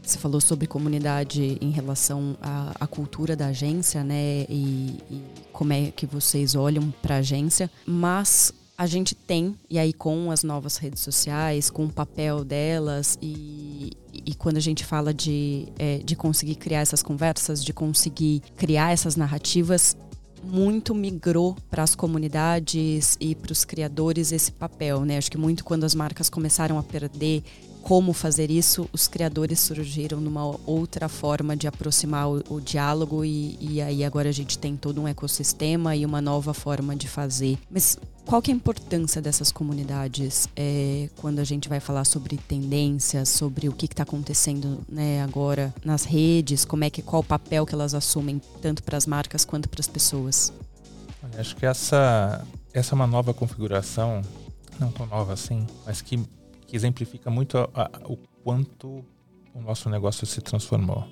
[0.00, 4.46] Você falou sobre comunidade em relação à, à cultura da agência, né?
[4.48, 9.76] E, e, como é que vocês olham para a agência, mas a gente tem, e
[9.76, 13.90] aí com as novas redes sociais, com o papel delas, e,
[14.24, 18.92] e quando a gente fala de, é, de conseguir criar essas conversas, de conseguir criar
[18.92, 19.96] essas narrativas,
[20.42, 25.18] muito migrou para as comunidades e para os criadores esse papel, né?
[25.18, 27.42] Acho que muito quando as marcas começaram a perder
[27.82, 33.56] como fazer isso, os criadores surgiram numa outra forma de aproximar o, o diálogo e,
[33.58, 37.58] e, aí agora a gente tem todo um ecossistema e uma nova forma de fazer.
[37.70, 37.98] Mas
[38.30, 43.28] qual que é a importância dessas comunidades é, quando a gente vai falar sobre tendências,
[43.28, 47.66] sobre o que está acontecendo né, agora nas redes, como é que qual o papel
[47.66, 50.52] que elas assumem tanto para as marcas quanto para as pessoas?
[51.36, 54.22] Acho que essa essa é uma nova configuração,
[54.78, 56.16] não tão nova assim, mas que
[56.68, 59.04] que exemplifica muito a, a, o quanto
[59.52, 61.04] o nosso negócio se transformou.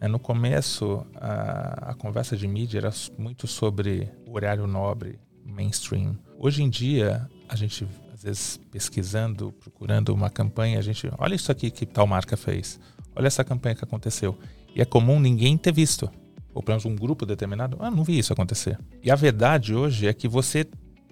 [0.00, 6.16] É, no começo, a, a, conversa de mídia era muito sobre o horário nobre, mainstream.
[6.38, 11.50] Hoje em dia, a gente, às vezes, pesquisando, procurando uma campanha, a gente, olha isso
[11.50, 12.78] aqui que tal marca fez,
[13.16, 14.38] olha essa campanha que aconteceu.
[14.74, 16.10] E é comum ninguém ter visto.
[16.54, 18.78] Ou pelo menos um grupo determinado, ah, não vi isso acontecer.
[19.02, 20.66] E a verdade hoje é que você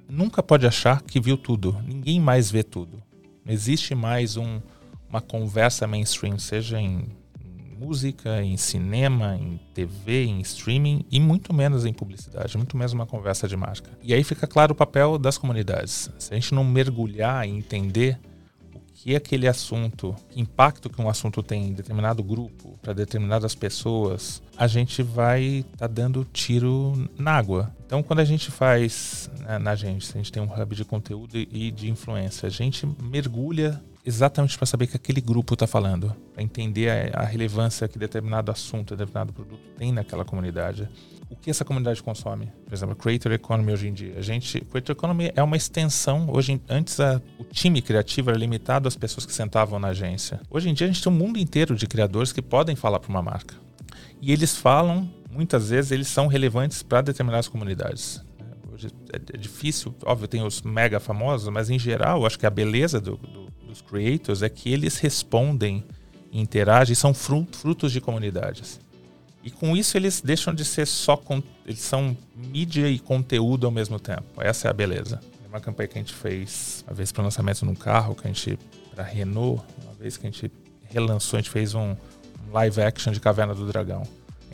[0.09, 1.81] nunca pode achar que viu tudo.
[1.87, 3.03] Ninguém mais vê tudo.
[3.44, 4.61] Não existe mais um,
[5.09, 7.07] uma conversa mainstream, seja em,
[7.79, 13.07] música, em cinema, em TV, em streaming e muito menos em publicidade, muito menos uma
[13.07, 13.91] conversa de marca.
[14.03, 16.11] E aí fica claro o papel das comunidades.
[16.19, 18.19] Se a gente não mergulhar e entender
[18.75, 22.93] o que é aquele assunto, que impacto que um assunto tem em determinado grupo, para
[22.93, 27.75] determinadas pessoas, a gente vai estar tá dando tiro na água.
[27.85, 31.37] Então, quando a gente faz né, na gente, a gente tem um hub de conteúdo
[31.37, 36.42] e de influência, a gente mergulha exatamente para saber que aquele grupo está falando, para
[36.42, 40.88] entender a, a, relevância que determinado assunto, determinado produto tem naquela comunidade.
[41.29, 42.53] O que essa comunidade consome?
[42.64, 44.14] Por exemplo, Creator Economy hoje em dia.
[44.16, 46.29] A gente, Creator Economy é uma extensão.
[46.31, 50.40] Hoje, antes a, o time criativo era limitado às pessoas que sentavam na agência.
[50.49, 53.11] Hoje em dia a gente tem um mundo inteiro de criadores que podem falar para
[53.11, 53.57] uma marca.
[54.23, 58.25] E eles falam muitas vezes eles são relevantes para determinadas comunidades.
[59.12, 63.01] É, é, difícil, óbvio, tem os mega famosos, mas em geral, acho que a beleza
[63.01, 65.85] do, do, dos creators é que eles respondem,
[66.33, 68.81] interagem, são frutos de comunidades.
[69.43, 71.23] E com isso eles deixam de ser só.
[71.65, 74.25] Eles são mídia e conteúdo ao mesmo tempo.
[74.39, 75.21] Essa é a beleza.
[75.49, 78.33] Uma campanha que a gente fez uma vez para o lançamento num carro, que a
[78.33, 78.59] gente.
[78.93, 80.51] para Renault, uma vez que a gente
[80.91, 81.95] relançou, a gente fez um,
[82.53, 84.03] live action de Caverna do Dragão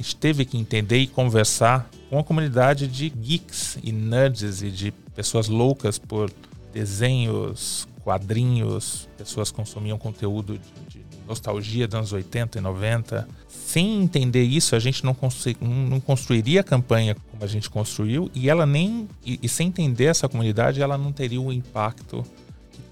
[0.02, 4.90] gente teve que entender e conversar com a comunidade de geeks e nerds e de
[5.14, 6.30] pessoas loucas por
[6.72, 13.28] desenhos, quadrinhos, pessoas consumiam conteúdo de, de nostalgia dos anos 80 e 90.
[13.48, 15.16] Sem entender isso, a gente não,
[15.60, 20.06] não construiria a campanha como a gente construiu e ela nem e, e sem entender
[20.06, 22.24] essa comunidade, ela não teria o impacto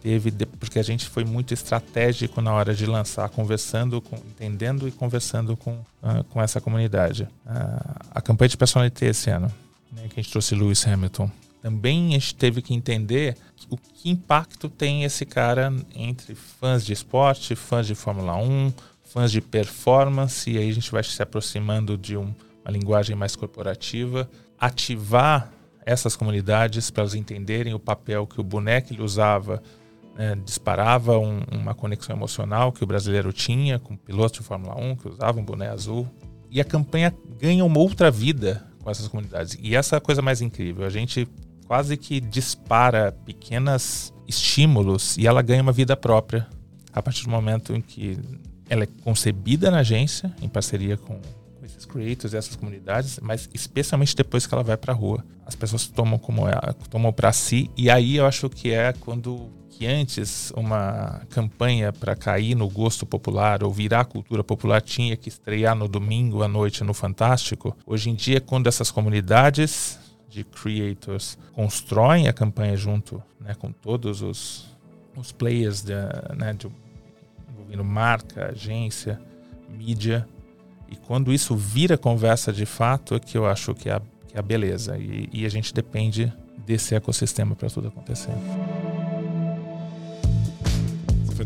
[0.00, 4.90] teve, porque a gente foi muito estratégico na hora de lançar, conversando, com, entendendo e
[4.90, 7.24] conversando com, uh, com essa comunidade.
[7.44, 9.52] Uh, a campanha de personalité esse ano,
[9.92, 11.30] né, que a gente trouxe Lewis Hamilton,
[11.62, 13.36] também a gente teve que entender
[13.68, 18.72] o que impacto tem esse cara entre fãs de esporte, fãs de Fórmula 1,
[19.04, 22.34] fãs de performance, e aí a gente vai se aproximando de um,
[22.64, 25.52] uma linguagem mais corporativa, ativar
[25.84, 29.62] essas comunidades para elas entenderem o papel que o boneco usava,
[30.16, 34.96] né, disparava um, uma conexão emocional que o brasileiro tinha com pilotos de Fórmula 1
[34.96, 36.08] que usavam um boné azul.
[36.50, 39.56] E a campanha ganha uma outra vida com essas comunidades.
[39.60, 40.84] E essa é a coisa mais incrível.
[40.84, 41.28] A gente
[41.66, 46.46] quase que dispara pequenos estímulos e ela ganha uma vida própria
[46.92, 48.18] a partir do momento em que
[48.68, 51.20] ela é concebida na agência, em parceria com
[51.64, 55.24] esses creators e essas comunidades, mas especialmente depois que ela vai para a rua.
[55.46, 59.48] As pessoas tomam como ela, tomam para si e aí eu acho que é quando
[59.80, 65.30] que antes uma campanha para cair no gosto popular ou virar cultura popular tinha que
[65.30, 67.74] estrear no domingo à noite no Fantástico.
[67.86, 74.20] Hoje em dia, quando essas comunidades de creators constroem a campanha junto né, com todos
[74.20, 74.66] os,
[75.16, 75.94] os players de,
[76.36, 76.68] né, de,
[77.50, 79.18] envolvendo marca, agência,
[79.66, 80.28] mídia,
[80.90, 84.36] e quando isso vira conversa de fato, é que eu acho que é a, que
[84.36, 84.98] é a beleza.
[84.98, 86.30] E, e a gente depende
[86.66, 88.34] desse ecossistema para tudo acontecer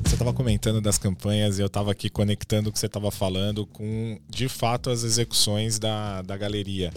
[0.03, 3.67] você estava comentando das campanhas e eu estava aqui conectando o que você estava falando
[3.67, 6.93] com, de fato, as execuções da, da galeria.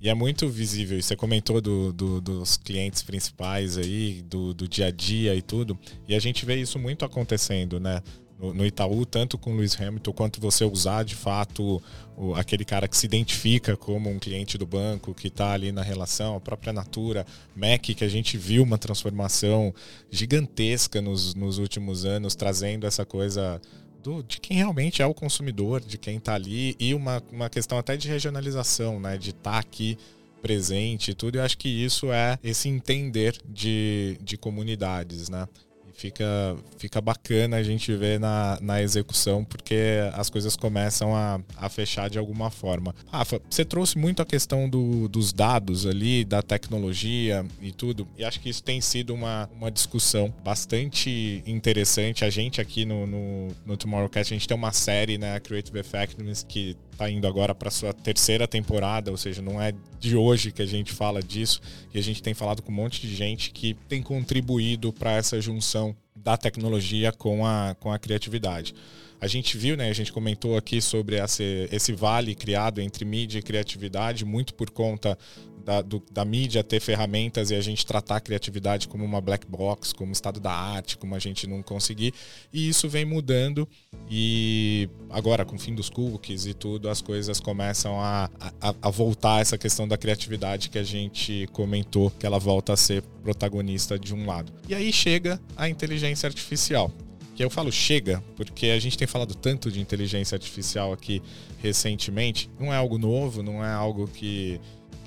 [0.00, 1.00] E é muito visível.
[1.00, 5.78] Você comentou do, do, dos clientes principais aí, do, do dia a dia e tudo.
[6.08, 8.02] E a gente vê isso muito acontecendo, né?
[8.50, 11.80] No, Itaú, tanto com o Lewis Hamilton, quanto você usar de fato
[12.16, 15.82] o, aquele cara que se identifica como um cliente do banco, que está ali na
[15.82, 17.24] relação, a própria Natura,
[17.54, 19.72] Mac, que a gente viu uma transformação
[20.10, 23.60] gigantesca nos, nos últimos anos, trazendo essa coisa
[24.02, 27.78] do, de quem realmente é o consumidor, de quem está ali, e uma, uma questão
[27.78, 29.16] até de regionalização, né?
[29.16, 29.96] De estar tá aqui
[30.42, 31.36] presente e tudo.
[31.36, 35.46] Eu acho que isso é esse entender de, de comunidades, né?
[35.94, 39.76] Fica, fica bacana a gente ver na, na execução, porque
[40.14, 42.94] as coisas começam a, a fechar de alguma forma.
[43.10, 48.24] Rafa, você trouxe muito a questão do, dos dados ali, da tecnologia e tudo, e
[48.24, 52.24] acho que isso tem sido uma, uma discussão bastante interessante.
[52.24, 56.44] A gente aqui no, no, no Tomorrowcast, a gente tem uma série, né, Creative Effectiveness,
[56.48, 60.62] que está indo agora para sua terceira temporada, ou seja, não é de hoje que
[60.62, 61.60] a gente fala disso,
[61.92, 65.40] e a gente tem falado com um monte de gente que tem contribuído para essa
[65.40, 68.74] junção da tecnologia com a, com a criatividade.
[69.20, 73.38] A gente viu, né, a gente comentou aqui sobre esse, esse vale criado entre mídia
[73.38, 75.16] e criatividade, muito por conta
[75.64, 79.46] da, do, da mídia ter ferramentas e a gente tratar a criatividade como uma black
[79.46, 82.12] box, como estado da arte, como a gente não conseguir.
[82.52, 83.68] E isso vem mudando
[84.10, 88.90] e agora com o fim dos cookies e tudo, as coisas começam a, a, a
[88.90, 93.98] voltar essa questão da criatividade que a gente comentou, que ela volta a ser protagonista
[93.98, 94.52] de um lado.
[94.68, 96.90] E aí chega a inteligência artificial
[97.34, 101.22] que eu falo chega, porque a gente tem falado tanto de inteligência artificial aqui
[101.62, 104.60] recentemente, não é algo novo, não é algo que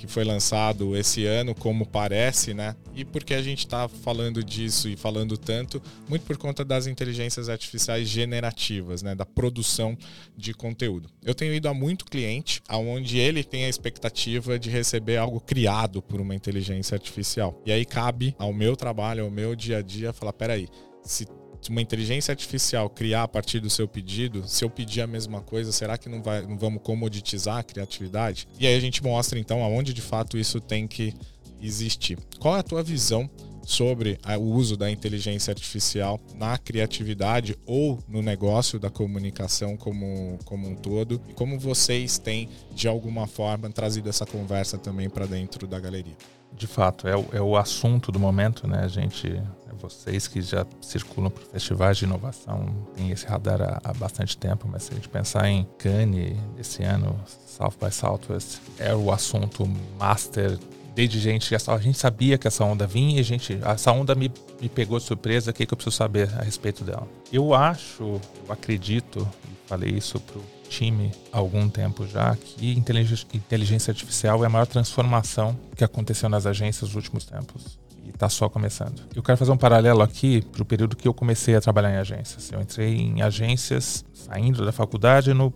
[0.06, 2.76] que foi lançado esse ano, como parece, né?
[2.96, 7.50] E porque a gente está falando disso e falando tanto, muito por conta das inteligências
[7.50, 9.16] artificiais generativas, né?
[9.16, 9.98] Da produção
[10.38, 11.10] de conteúdo.
[11.24, 16.02] Eu tenho ido a muito cliente aonde ele tem a expectativa de receber algo criado
[16.02, 17.62] por uma inteligência artificial.
[17.66, 20.68] E aí cabe ao meu trabalho, ao meu dia a dia, falar: peraí,
[21.04, 21.28] se
[21.70, 25.72] uma inteligência artificial criar a partir do seu pedido, se eu pedir a mesma coisa,
[25.72, 28.48] será que não, vai, não vamos comoditizar a criatividade?
[28.60, 31.14] E aí a gente mostra então aonde de fato isso tem que
[31.62, 32.18] existir.
[32.40, 33.30] Qual é a tua visão
[33.66, 40.70] sobre o uso da inteligência artificial na criatividade ou no negócio da comunicação como, como
[40.70, 41.20] um todo?
[41.28, 46.16] E como vocês têm, de alguma forma, trazido essa conversa também para dentro da galeria?
[46.54, 48.82] De fato, é o, é o assunto do momento, né?
[48.84, 49.42] A gente,
[49.90, 54.68] vocês que já circulam por festivais de inovação, tem esse radar há, há, bastante tempo,
[54.70, 59.66] mas se a gente pensar em Cannes esse ano, South by Southwest, é o assunto
[60.00, 60.58] master
[60.96, 64.70] desde gente, a gente sabia que essa onda vinha e gente, essa onda me, me
[64.70, 67.06] pegou de surpresa, o que, que eu preciso saber a respeito dela?
[67.32, 69.28] Eu acho, eu acredito,
[69.68, 75.56] falei isso pro time há algum tempo já que inteligência artificial é a maior transformação
[75.76, 77.78] que aconteceu nas agências nos últimos tempos.
[78.06, 79.02] E está só começando.
[79.16, 81.98] Eu quero fazer um paralelo aqui para o período que eu comecei a trabalhar em
[81.98, 82.52] agências.
[82.52, 85.54] Eu entrei em agências saindo da faculdade no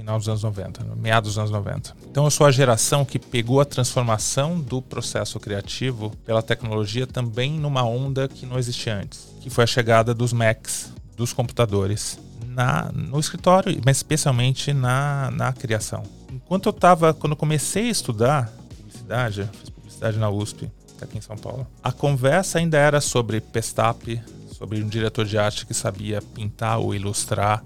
[0.00, 1.94] final dos anos 90, no meados dos anos 90.
[2.10, 7.52] Então eu sou a geração que pegou a transformação do processo criativo pela tecnologia também
[7.52, 12.90] numa onda que não existia antes, que foi a chegada dos Macs, dos computadores na,
[12.92, 16.02] no escritório, mas especialmente na, na criação.
[16.32, 20.70] Enquanto eu estava, quando eu comecei a estudar publicidade, fiz publicidade na USP,
[21.04, 24.20] aqui em São Paulo, a conversa ainda era sobre Pestap,
[24.52, 27.62] sobre um diretor de arte que sabia pintar ou ilustrar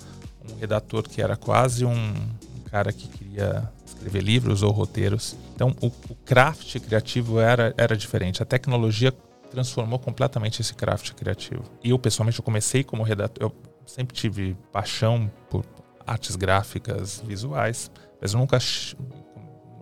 [0.50, 2.14] um redator que era quase um,
[2.74, 5.36] cara que queria escrever livros ou roteiros.
[5.54, 8.42] Então, o, o craft criativo era, era diferente.
[8.42, 9.14] A tecnologia
[9.48, 11.62] transformou completamente esse craft criativo.
[11.84, 13.44] Eu, pessoalmente, eu comecei como redator.
[13.44, 13.54] Eu
[13.86, 15.64] sempre tive paixão por
[16.04, 18.58] artes gráficas, visuais, mas eu nunca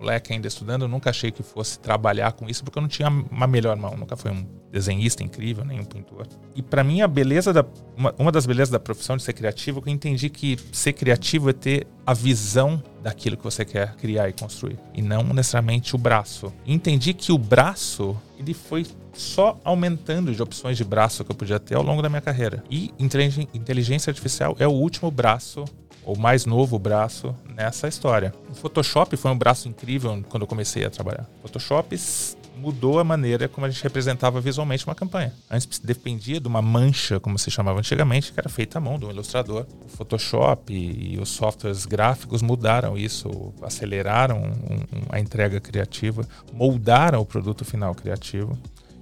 [0.02, 3.08] moleque ainda estudando, eu nunca achei que fosse trabalhar com isso, porque eu não tinha
[3.08, 6.26] uma melhor mão, nunca fui um desenhista incrível, nem um pintor.
[6.54, 7.64] E para mim a beleza da
[7.96, 10.92] uma, uma, das belezas da profissão de ser criativo, é que eu entendi que ser
[10.92, 15.94] criativo é ter a visão daquilo que você quer criar e construir, e não necessariamente
[15.94, 16.52] o braço.
[16.66, 21.36] E entendi que o braço, ele foi só aumentando de opções de braço que eu
[21.36, 22.64] podia ter ao longo da minha carreira.
[22.70, 25.64] E inteligência artificial é o último braço
[26.04, 28.34] o mais novo braço nessa história.
[28.50, 31.28] O Photoshop foi um braço incrível quando eu comecei a trabalhar.
[31.42, 31.96] Photoshop
[32.56, 35.32] mudou a maneira como a gente representava visualmente uma campanha.
[35.50, 39.04] Antes dependia de uma mancha, como se chamava antigamente, que era feita à mão de
[39.04, 39.66] um ilustrador.
[39.84, 44.52] O Photoshop e os softwares gráficos mudaram isso, aceleraram
[45.08, 48.56] a entrega criativa, moldaram o produto final criativo.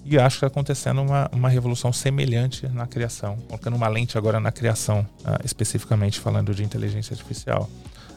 [0.04, 4.40] E acho que está acontecendo uma, uma revolução semelhante na criação, colocando uma lente agora
[4.40, 7.68] na criação, uh, especificamente falando de inteligência artificial.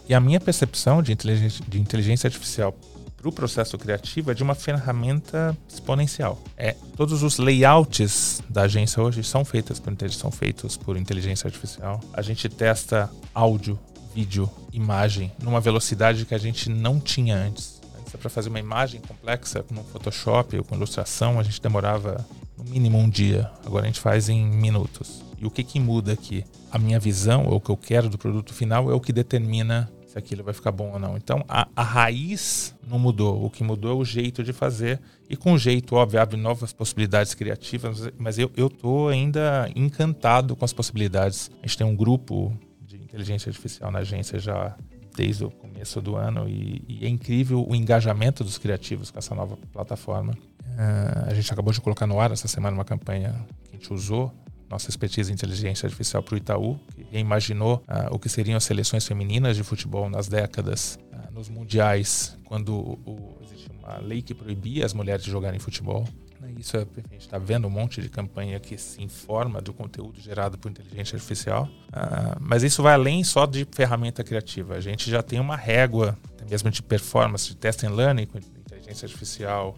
[0.08, 2.76] E a minha percepção de inteligência, de inteligência artificial
[3.18, 6.42] para o processo criativo é de uma ferramenta exponencial.
[6.58, 12.02] É, todos os layouts da agência hoje são feitos por, são feitos por inteligência artificial.
[12.14, 13.80] A gente testa áudio,
[14.14, 17.73] vídeo, imagem numa velocidade que a gente não tinha antes
[18.18, 22.26] para fazer uma imagem complexa no Photoshop ou com ilustração, a gente demorava
[22.58, 23.50] no mínimo um dia.
[23.66, 25.24] Agora a gente faz em minutos.
[25.38, 26.46] E o que, que muda aqui?
[26.72, 29.92] A minha visão, ou o que eu quero do produto final, é o que determina
[30.08, 31.18] se aquilo vai ficar bom ou não.
[31.18, 33.44] Então a, a raiz não mudou.
[33.44, 35.02] O que mudou é o jeito de fazer.
[35.28, 38.10] E com o jeito, óbvio, abre novas possibilidades criativas.
[38.18, 41.50] Mas eu, eu tô ainda encantado com as possibilidades.
[41.62, 44.76] A gente tem um grupo de inteligência artificial na agência já
[45.16, 49.36] desde o começo do ano e, e, é incrível o engajamento dos criativos com essa
[49.36, 50.34] nova plataforma.
[50.34, 53.94] Uh, a gente acabou de colocar no ar essa semana uma campanha que a gente
[53.94, 54.32] usou
[54.74, 58.64] nossa expertise em inteligência artificial para o Itaú, que reimaginou uh, o que seriam as
[58.64, 64.22] seleções femininas de futebol nas décadas, uh, nos mundiais, quando o, o, existia uma lei
[64.24, 66.08] que proibia as mulheres de jogarem futebol.
[66.44, 66.54] Né?
[66.58, 70.20] Isso é, a gente está vendo um monte de campanha que se informa do conteúdo
[70.20, 74.76] gerado por inteligência artificial, uh, mas isso vai além só de ferramenta criativa.
[74.76, 76.18] A gente já tem uma régua,
[76.50, 79.78] mesmo de performance, de test and learning com inteligência artificial,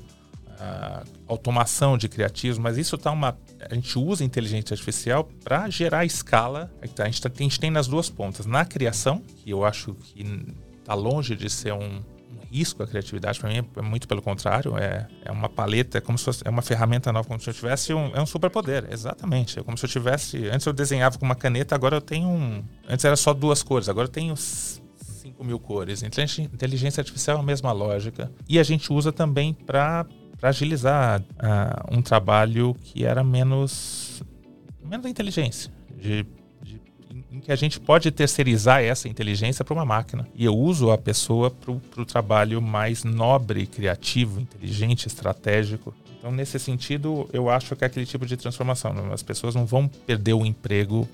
[0.49, 3.38] uh, automação de criativos, mas isso está uma.
[3.69, 6.71] A gente usa inteligência artificial para gerar escala.
[6.82, 8.45] A gente, tá, a gente tem nas duas pontas.
[8.45, 10.25] Na criação, que eu acho que
[10.80, 12.01] está longe de ser um,
[12.55, 16.17] risco a criatividade, para mim é muito pelo contrário, é, é uma paleta, é como
[16.17, 19.59] se fosse é uma ferramenta nova, como se eu tivesse um, é um superpoder, exatamente.
[19.59, 22.63] É como se eu tivesse, antes eu desenhava com uma caneta, agora eu tenho um,
[22.87, 26.03] antes era só duas cores, agora eu tenho 5 mil cores.
[26.03, 28.31] Inteligência artificial é a mesma lógica.
[28.47, 30.05] E a gente usa também para
[30.41, 34.23] agilizar uh, um trabalho que era menos,
[34.83, 36.25] menos inteligência, de
[37.36, 40.28] em que a gente pode terceirizar essa inteligência para uma máquina.
[40.34, 45.93] E eu uso a pessoa para o trabalho mais nobre, criativo, inteligente, estratégico.
[46.17, 48.93] Então, nesse sentido, eu acho que é aquele tipo de transformação.
[48.93, 49.13] Né?
[49.13, 51.08] As pessoas não vão perder o emprego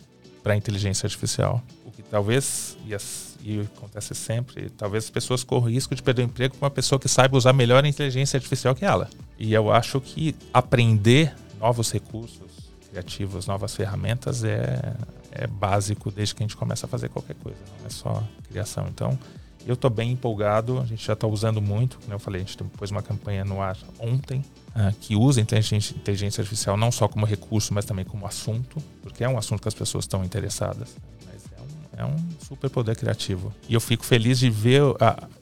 [0.44, 1.62] para a inteligência artificial.
[1.86, 6.22] O que talvez, e, as, e acontece sempre, talvez as pessoas corram risco de perder
[6.22, 9.10] o emprego com uma pessoa que saiba usar melhor a inteligência artificial que ela.
[9.40, 12.52] E eu acho que aprender novos recursos
[12.90, 14.94] criativos, novas ferramentas é
[15.32, 18.88] é básico desde que a gente começa a fazer qualquer coisa, não é só criação.
[18.90, 19.18] Então,
[19.66, 22.58] eu estou bem empolgado, a gente já está usando muito, como eu falei, a gente
[22.64, 27.26] pôs uma campanha no ar ontem uh, que usa inteligência, inteligência artificial não só como
[27.26, 30.96] recurso, mas também como assunto, porque é um assunto que as pessoas estão interessadas.
[31.26, 33.54] Mas é um, é um super poder criativo.
[33.70, 34.82] E eu fico feliz de ver,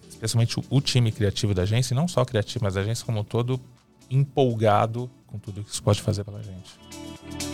[0.10, 3.20] especialmente o, o time criativo da agência, e não só criativo, mas a agência como
[3.20, 3.60] um todo,
[4.10, 7.49] empolgado com tudo que isso pode fazer pela gente.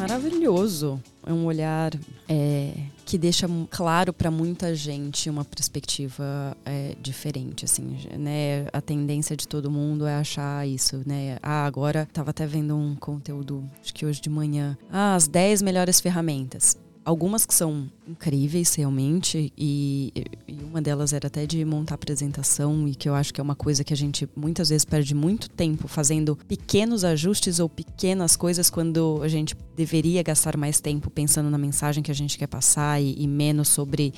[0.00, 1.00] Maravilhoso.
[1.26, 1.92] É um olhar
[2.28, 2.72] é,
[3.04, 8.66] que deixa claro para muita gente uma perspectiva é, diferente, assim, né?
[8.72, 11.38] A tendência de todo mundo é achar isso, né?
[11.42, 14.76] Ah, agora tava até vendo um conteúdo, acho que hoje de manhã.
[14.90, 20.12] Ah, as 10 melhores ferramentas algumas que são incríveis realmente e,
[20.46, 23.54] e, uma delas era até de montar apresentação e que eu acho que é uma
[23.54, 28.70] coisa que a gente muitas vezes perde muito tempo fazendo pequenos ajustes ou pequenas coisas
[28.70, 33.00] quando a gente deveria gastar mais tempo pensando na mensagem que a gente quer passar
[33.00, 34.12] e, e menos sobre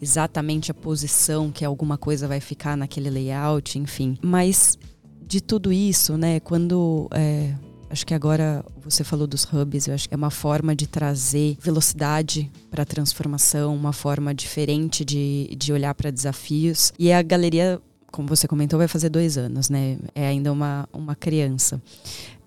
[0.00, 4.16] exatamente a posição que alguma coisa vai ficar naquele layout, enfim.
[4.22, 4.78] Mas
[5.26, 7.54] de tudo isso, né, quando é,
[7.90, 11.56] Acho que agora você falou dos hubs, eu acho que é uma forma de trazer
[11.60, 16.92] velocidade para a transformação, uma forma diferente de, de olhar para desafios.
[16.98, 17.80] E a galeria,
[18.12, 19.98] como você comentou, vai fazer dois anos, né?
[20.14, 21.80] É ainda uma, uma criança.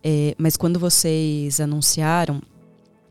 [0.03, 2.41] É, mas quando vocês anunciaram,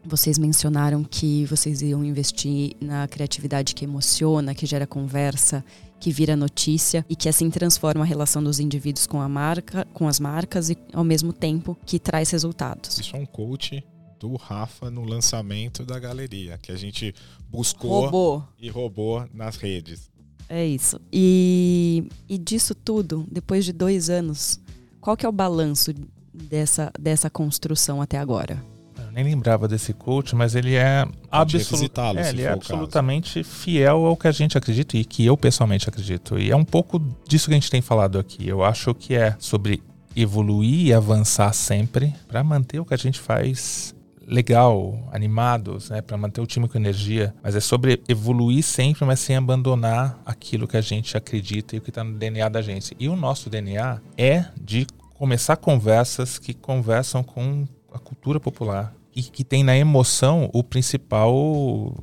[0.04, 5.64] vocês mencionaram que vocês iam investir na criatividade que emociona, que gera conversa,
[6.00, 10.08] que vira notícia e que assim transforma a relação dos indivíduos com a marca, com
[10.08, 12.98] as marcas e ao mesmo tempo que traz resultados.
[12.98, 13.84] Isso é um coach
[14.18, 17.14] do Rafa no lançamento da galeria, que a gente
[17.48, 18.48] buscou roubou.
[18.58, 20.10] e roubou nas redes.
[20.48, 21.00] É isso.
[21.12, 24.60] E, e disso tudo, depois de dois anos,
[25.00, 25.94] qual que é o balanço
[26.34, 28.62] dessa, dessa construção até agora?
[29.10, 31.90] Eu nem lembrava desse coach, mas ele é, absolut...
[32.16, 36.38] é, ele é absolutamente fiel ao que a gente acredita e que eu pessoalmente acredito.
[36.38, 38.46] E é um pouco disso que a gente tem falado aqui.
[38.46, 39.82] Eu acho que é sobre
[40.14, 46.16] evoluir e avançar sempre para manter o que a gente faz legal, animados, né, para
[46.16, 50.76] manter o time com energia, mas é sobre evoluir sempre, mas sem abandonar aquilo que
[50.76, 52.96] a gente acredita e o que está no DNA da agência.
[53.00, 59.22] E o nosso DNA é de começar conversas que conversam com a cultura popular, e
[59.22, 61.94] que tem na emoção o principal uh,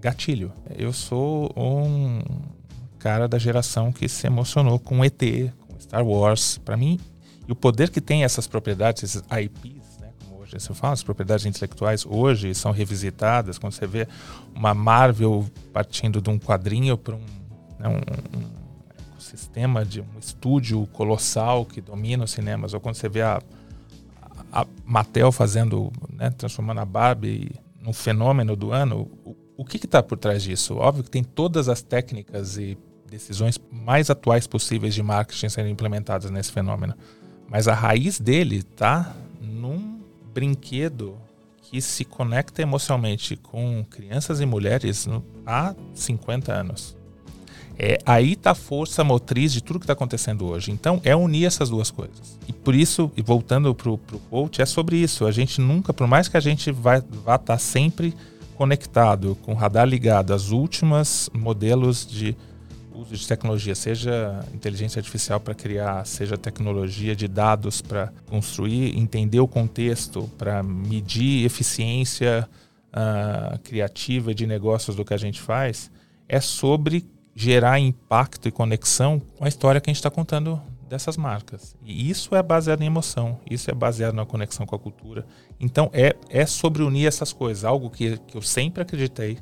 [0.00, 0.50] gatilho.
[0.74, 2.22] Eu sou um
[2.98, 5.20] cara da geração que se emocionou com ET,
[5.66, 6.56] com Star Wars.
[6.64, 6.98] Para mim,
[7.46, 11.02] e o poder que tem essas propriedades, esses IPs, né, como hoje se fala, as
[11.02, 13.58] propriedades intelectuais hoje são revisitadas.
[13.58, 14.08] Quando você vê
[14.54, 15.44] uma Marvel
[15.74, 17.26] partindo de um quadrinho para um,
[17.78, 23.10] né, um, um sistema de um estúdio colossal que domina os cinemas, ou quando você
[23.10, 23.42] vê a
[24.88, 30.16] Mattel fazendo, né, transformando a Barbie num fenômeno do ano, o, o que está por
[30.16, 30.76] trás disso?
[30.76, 32.78] Óbvio que tem todas as técnicas e
[33.08, 36.94] decisões mais atuais possíveis de marketing sendo implementadas nesse fenômeno.
[37.48, 40.00] Mas a raiz dele está num
[40.32, 41.18] brinquedo
[41.60, 45.06] que se conecta emocionalmente com crianças e mulheres
[45.46, 46.97] há 50 anos.
[47.80, 50.72] É, aí está a força motriz de tudo que está acontecendo hoje.
[50.72, 52.36] Então, é unir essas duas coisas.
[52.48, 53.98] E por isso, e voltando para o
[54.28, 55.24] coach, é sobre isso.
[55.24, 58.12] A gente nunca, por mais que a gente vá estar tá sempre
[58.56, 62.36] conectado, com o radar ligado às últimas modelos de
[62.92, 69.38] uso de tecnologia, seja inteligência artificial para criar, seja tecnologia de dados para construir, entender
[69.38, 72.48] o contexto, para medir eficiência
[72.88, 75.92] uh, criativa de negócios do que a gente faz,
[76.28, 77.06] é sobre
[77.38, 81.76] gerar impacto e conexão com a história que a gente está contando dessas marcas.
[81.84, 85.24] E isso é baseado em emoção, isso é baseado na conexão com a cultura.
[85.60, 89.38] Então é, é sobre unir essas coisas, algo que, que eu sempre acreditei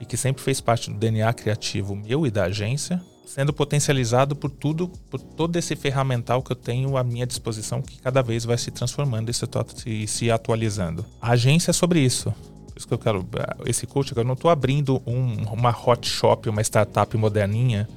[0.00, 4.50] e que sempre fez parte do DNA criativo meu e da agência, sendo potencializado por
[4.50, 8.58] tudo, por todo esse ferramental que eu tenho à minha disposição, que cada vez vai
[8.58, 9.46] se transformando e se,
[9.86, 11.06] e se atualizando.
[11.22, 12.34] A agência é sobre isso
[12.76, 13.26] isso que eu quero.
[13.66, 17.88] Esse coach, eu não estou abrindo um, uma hot shop, uma startup moderninha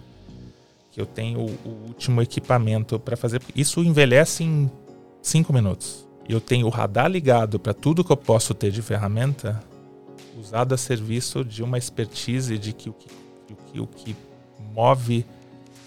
[0.92, 3.42] que eu tenho o, o último equipamento para fazer.
[3.56, 4.70] Isso envelhece em
[5.22, 6.08] cinco minutos.
[6.28, 9.64] Eu tenho o radar ligado para tudo que eu posso ter de ferramenta
[10.40, 13.08] usado a serviço de uma expertise de que o que,
[13.52, 14.16] o que, o que
[14.74, 15.26] move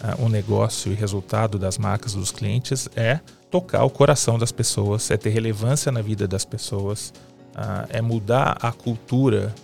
[0.01, 3.21] uh, o negócio e resultado das marcas dos clientes é
[3.51, 7.13] tocar o coração das pessoas, é ter relevância na vida das pessoas,
[7.57, 9.55] uh, é mudar a cultura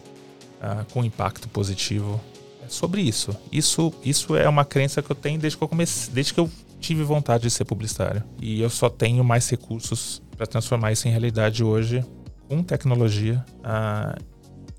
[0.61, 2.21] uh, com impacto positivo.
[2.65, 3.37] É sobre isso.
[3.51, 6.51] Isso, isso é uma crença que eu tenho desde que eu comecei, desde que eu
[6.81, 8.23] tive vontade de ser publicitário.
[8.41, 12.05] E eu só tenho mais recursos para transformar isso em realidade hoje
[12.49, 14.23] com tecnologia uh,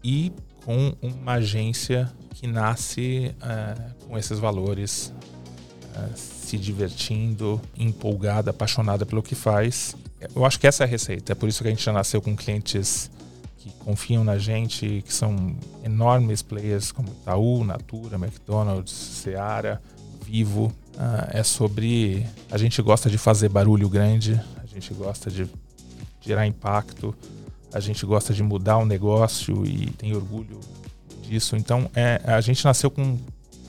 [0.03, 0.31] e
[0.63, 3.33] com uma agência que nasce
[4.05, 5.11] com esses valores,
[6.13, 9.95] se divertindo, empolgada, apaixonada pelo que faz
[10.35, 11.31] eu acho que essa é a receita.
[11.31, 13.09] É por isso que a gente já nasceu com clientes
[13.57, 19.81] que confiam na gente, que são enormes players como Itaú, Natura, McDonald's, Seara,
[20.23, 20.71] Vivo.
[20.97, 22.25] Ah, é sobre.
[22.51, 25.47] A gente gosta de fazer barulho grande, a gente gosta de
[26.21, 27.15] gerar impacto,
[27.71, 30.59] a gente gosta de mudar o negócio e tem orgulho
[31.21, 31.55] disso.
[31.55, 33.17] Então, é, a gente nasceu com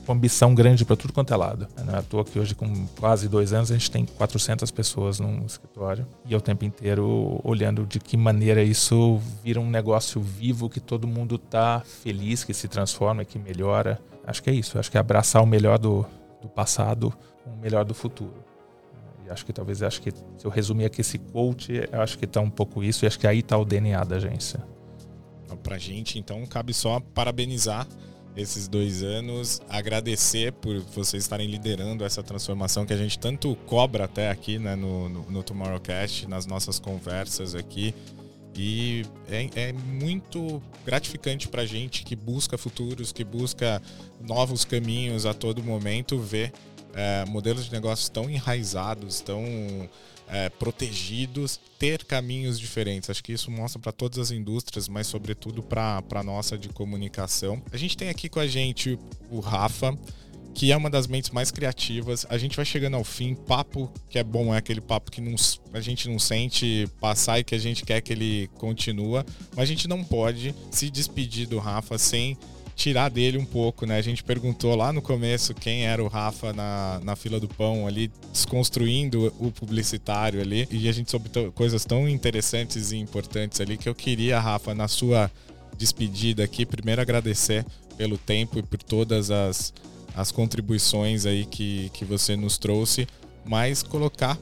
[0.09, 1.67] com ambição grande para tudo quanto é lado.
[1.85, 5.19] Não é à toa que hoje, com quase dois anos, a gente tem 400 pessoas
[5.19, 10.19] num escritório e é o tempo inteiro olhando de que maneira isso vira um negócio
[10.19, 14.01] vivo, que todo mundo está feliz, que se transforma, que melhora.
[14.25, 14.79] Acho que é isso.
[14.79, 16.03] Acho que é abraçar o melhor do,
[16.41, 18.43] do passado com o melhor do futuro.
[19.27, 22.41] E acho que talvez, acho que se eu resumir aqui esse quote, acho que está
[22.41, 24.59] um pouco isso e acho que aí está o DNA da agência.
[25.61, 27.85] Para gente, então, cabe só parabenizar
[28.35, 29.61] esses dois anos.
[29.69, 34.75] Agradecer por vocês estarem liderando essa transformação que a gente tanto cobra até aqui né,
[34.75, 37.93] no, no, no Tomorrowcast, nas nossas conversas aqui.
[38.55, 43.81] E é, é muito gratificante para gente que busca futuros, que busca
[44.19, 46.51] novos caminhos a todo momento, ver
[46.93, 49.43] é, modelos de negócios tão enraizados, tão
[50.29, 53.09] é, protegidos, ter caminhos diferentes.
[53.09, 57.61] Acho que isso mostra para todas as indústrias, mas sobretudo para a nossa de comunicação.
[57.71, 58.97] A gente tem aqui com a gente
[59.29, 59.97] o Rafa,
[60.53, 62.25] que é uma das mentes mais criativas.
[62.29, 63.33] A gente vai chegando ao fim.
[63.33, 65.35] Papo que é bom é aquele papo que não,
[65.73, 69.25] a gente não sente passar e que a gente quer que ele continua.
[69.51, 72.37] Mas a gente não pode se despedir do Rafa sem
[72.79, 73.97] tirar dele um pouco, né?
[73.97, 77.85] A gente perguntou lá no começo quem era o Rafa na, na fila do pão
[77.85, 83.77] ali, desconstruindo o publicitário ali, e a gente soube coisas tão interessantes e importantes ali
[83.77, 85.29] que eu queria, Rafa, na sua
[85.77, 87.65] despedida aqui, primeiro agradecer
[87.97, 89.73] pelo tempo e por todas as,
[90.15, 93.05] as contribuições aí que, que você nos trouxe,
[93.45, 94.37] mas colocar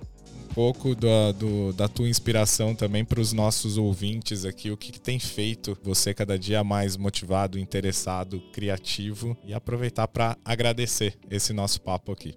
[0.57, 4.71] pouco da, do, da tua inspiração também para os nossos ouvintes aqui.
[4.71, 10.35] O que, que, tem feito você cada dia mais motivado, interessado, criativo e aproveitar para
[10.43, 12.33] agradecer esse nosso papo aqui.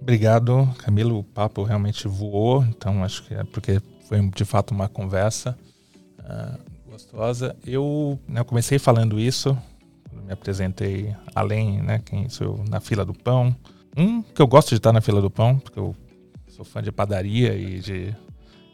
[0.00, 1.20] Obrigado, Camilo.
[1.20, 5.56] O papo realmente voou, então acho que é porque foi de fato uma conversa
[6.18, 7.54] uh, gostosa.
[7.64, 9.56] Eu, né, eu comecei falando isso,
[10.26, 13.54] me apresentei além, né, quem sou na fila do pão.
[13.96, 15.94] Um, que eu gosto de estar na fila do pão, porque eu
[16.54, 18.14] Sou fã de padaria e de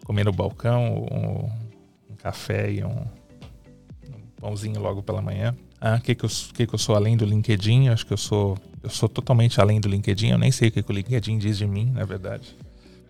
[0.04, 5.56] comer no balcão um, um café e um, um, pãozinho logo pela manhã.
[5.80, 7.88] Ah, o que, que, que, que eu sou além do LinkedIn?
[7.88, 10.28] Acho que eu sou eu sou totalmente além do LinkedIn.
[10.28, 12.54] Eu nem sei o que, que o LinkedIn diz de mim, na verdade.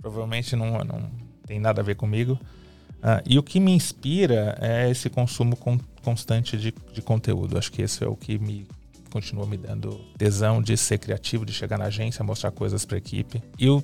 [0.01, 1.11] Provavelmente não, não
[1.45, 2.39] tem nada a ver comigo.
[3.03, 7.59] Ah, e o que me inspira é esse consumo con constante de, de conteúdo.
[7.59, 8.68] Acho que esse é o que me
[9.11, 12.99] continua me dando tesão de ser criativo, de chegar na agência, mostrar coisas para a
[12.99, 13.43] equipe.
[13.59, 13.83] E o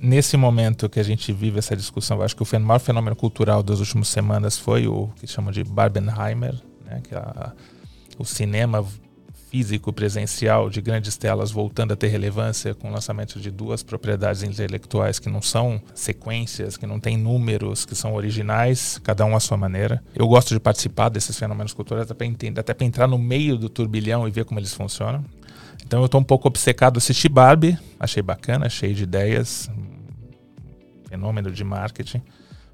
[0.00, 3.62] nesse momento que a gente vive essa discussão, eu acho que o maior fenômeno cultural
[3.62, 7.52] das últimas semanas foi o que chamam de Barbenheimer, né, que é a,
[8.18, 8.84] o cinema
[9.50, 14.44] físico presencial de grandes telas voltando a ter relevância com o lançamento de duas propriedades
[14.44, 19.40] intelectuais que não são sequências, que não têm números, que são originais, cada um à
[19.40, 20.02] sua maneira.
[20.14, 23.56] Eu gosto de participar desses fenômenos culturais até para entender, até para entrar no meio
[23.56, 25.24] do turbilhão e ver como eles funcionam.
[25.84, 29.68] Então eu estou um pouco obcecado assistir Barbie, achei bacana, cheio de ideias,
[31.10, 32.22] fenômeno de marketing.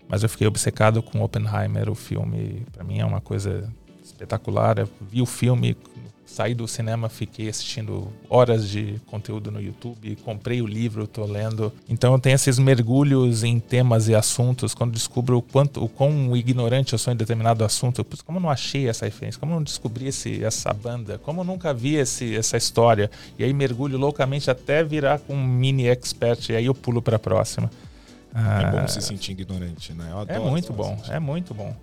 [0.06, 3.68] Mas eu fiquei obcecado com Oppenheimer, o filme, para mim é uma coisa
[4.04, 4.78] espetacular.
[4.78, 5.76] Eu vi o filme,
[6.24, 11.72] saí do cinema, fiquei assistindo horas de conteúdo no YouTube, comprei o livro, estou lendo.
[11.88, 16.36] Então eu tenho esses mergulhos em temas e assuntos quando descubro o quanto, o quão
[16.36, 18.00] ignorante eu sou em determinado assunto.
[18.00, 19.40] Eu, como eu não achei essa referência?
[19.40, 21.18] Como eu não descobri esse, essa banda?
[21.18, 23.10] Como eu nunca vi esse, essa história?
[23.36, 27.20] E aí mergulho loucamente até virar um mini expert e aí eu pulo para a
[27.20, 27.68] próxima.
[28.36, 30.10] É bom se sentir ignorante, né?
[30.28, 31.74] é muito bom, é muito bom.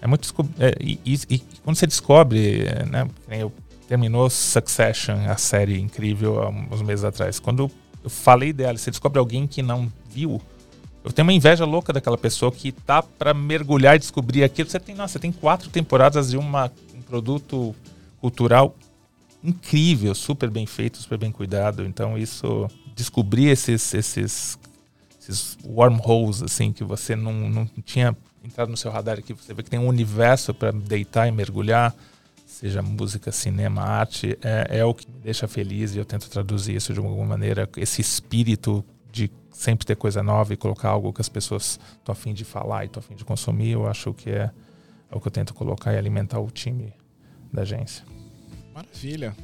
[0.00, 3.08] É muito é, e, e, e, quando você descobre, né?
[3.28, 3.52] Eu
[3.88, 7.40] terminou Succession, a série incrível, há uns meses atrás.
[7.40, 7.70] Quando
[8.04, 10.40] eu falei dela, você descobre alguém que não viu,
[11.02, 14.68] eu tenho uma inveja louca daquela pessoa que tá para mergulhar e descobrir aquilo.
[14.68, 17.74] Você tem, nossa, você tem quatro temporadas de uma, um produto
[18.20, 18.76] cultural
[19.42, 21.84] incrível, super bem feito, super bem cuidado.
[21.84, 24.58] Então isso, descobrir esses, esses
[25.28, 29.32] esses wormholes, assim, que você não, não tinha entrado no seu radar aqui.
[29.32, 31.94] Você vê que tem um universo para deitar e mergulhar,
[32.46, 36.74] seja música, cinema, arte, é, é o que me deixa feliz e eu tento traduzir
[36.74, 41.20] isso de alguma maneira, esse espírito de sempre ter coisa nova e colocar algo que
[41.20, 44.50] as pessoas estão afim de falar e estão afim de consumir, eu acho que é,
[45.10, 46.92] é o que eu tento colocar e alimentar o time
[47.52, 48.04] da agência.
[48.72, 49.34] Maravilha.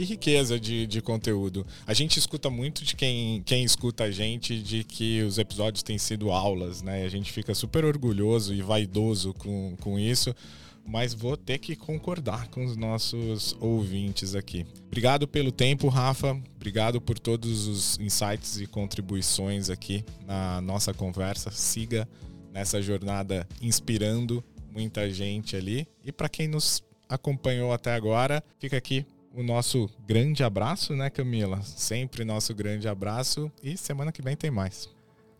[0.00, 1.66] Que riqueza de, de conteúdo.
[1.86, 5.98] A gente escuta muito de quem, quem escuta a gente de que os episódios têm
[5.98, 7.04] sido aulas, né?
[7.04, 10.34] A gente fica super orgulhoso e vaidoso com, com isso
[10.86, 14.64] mas vou ter que concordar com os nossos ouvintes aqui.
[14.86, 16.30] Obrigado pelo tempo, Rafa.
[16.56, 21.50] Obrigado por todos os insights e contribuições aqui na nossa conversa.
[21.50, 22.08] Siga
[22.50, 24.42] nessa jornada inspirando
[24.72, 25.86] muita gente ali.
[26.02, 29.04] E para quem nos acompanhou até agora, fica aqui
[29.34, 31.60] o nosso grande abraço, né, Camila?
[31.62, 34.88] Sempre nosso grande abraço e semana que vem tem mais.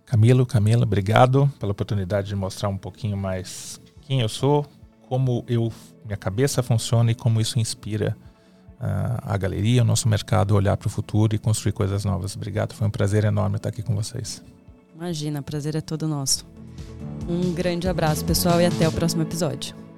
[0.07, 4.67] Camilo, Camila, obrigado pela oportunidade de mostrar um pouquinho mais quem eu sou,
[5.09, 5.73] como eu
[6.05, 8.17] minha cabeça funciona e como isso inspira
[8.81, 12.35] uh, a galeria, o nosso mercado a olhar para o futuro e construir coisas novas.
[12.35, 14.43] Obrigado, foi um prazer enorme estar aqui com vocês.
[14.95, 16.45] Imagina, prazer é todo nosso.
[17.29, 19.90] Um grande abraço, pessoal, e até o próximo episódio.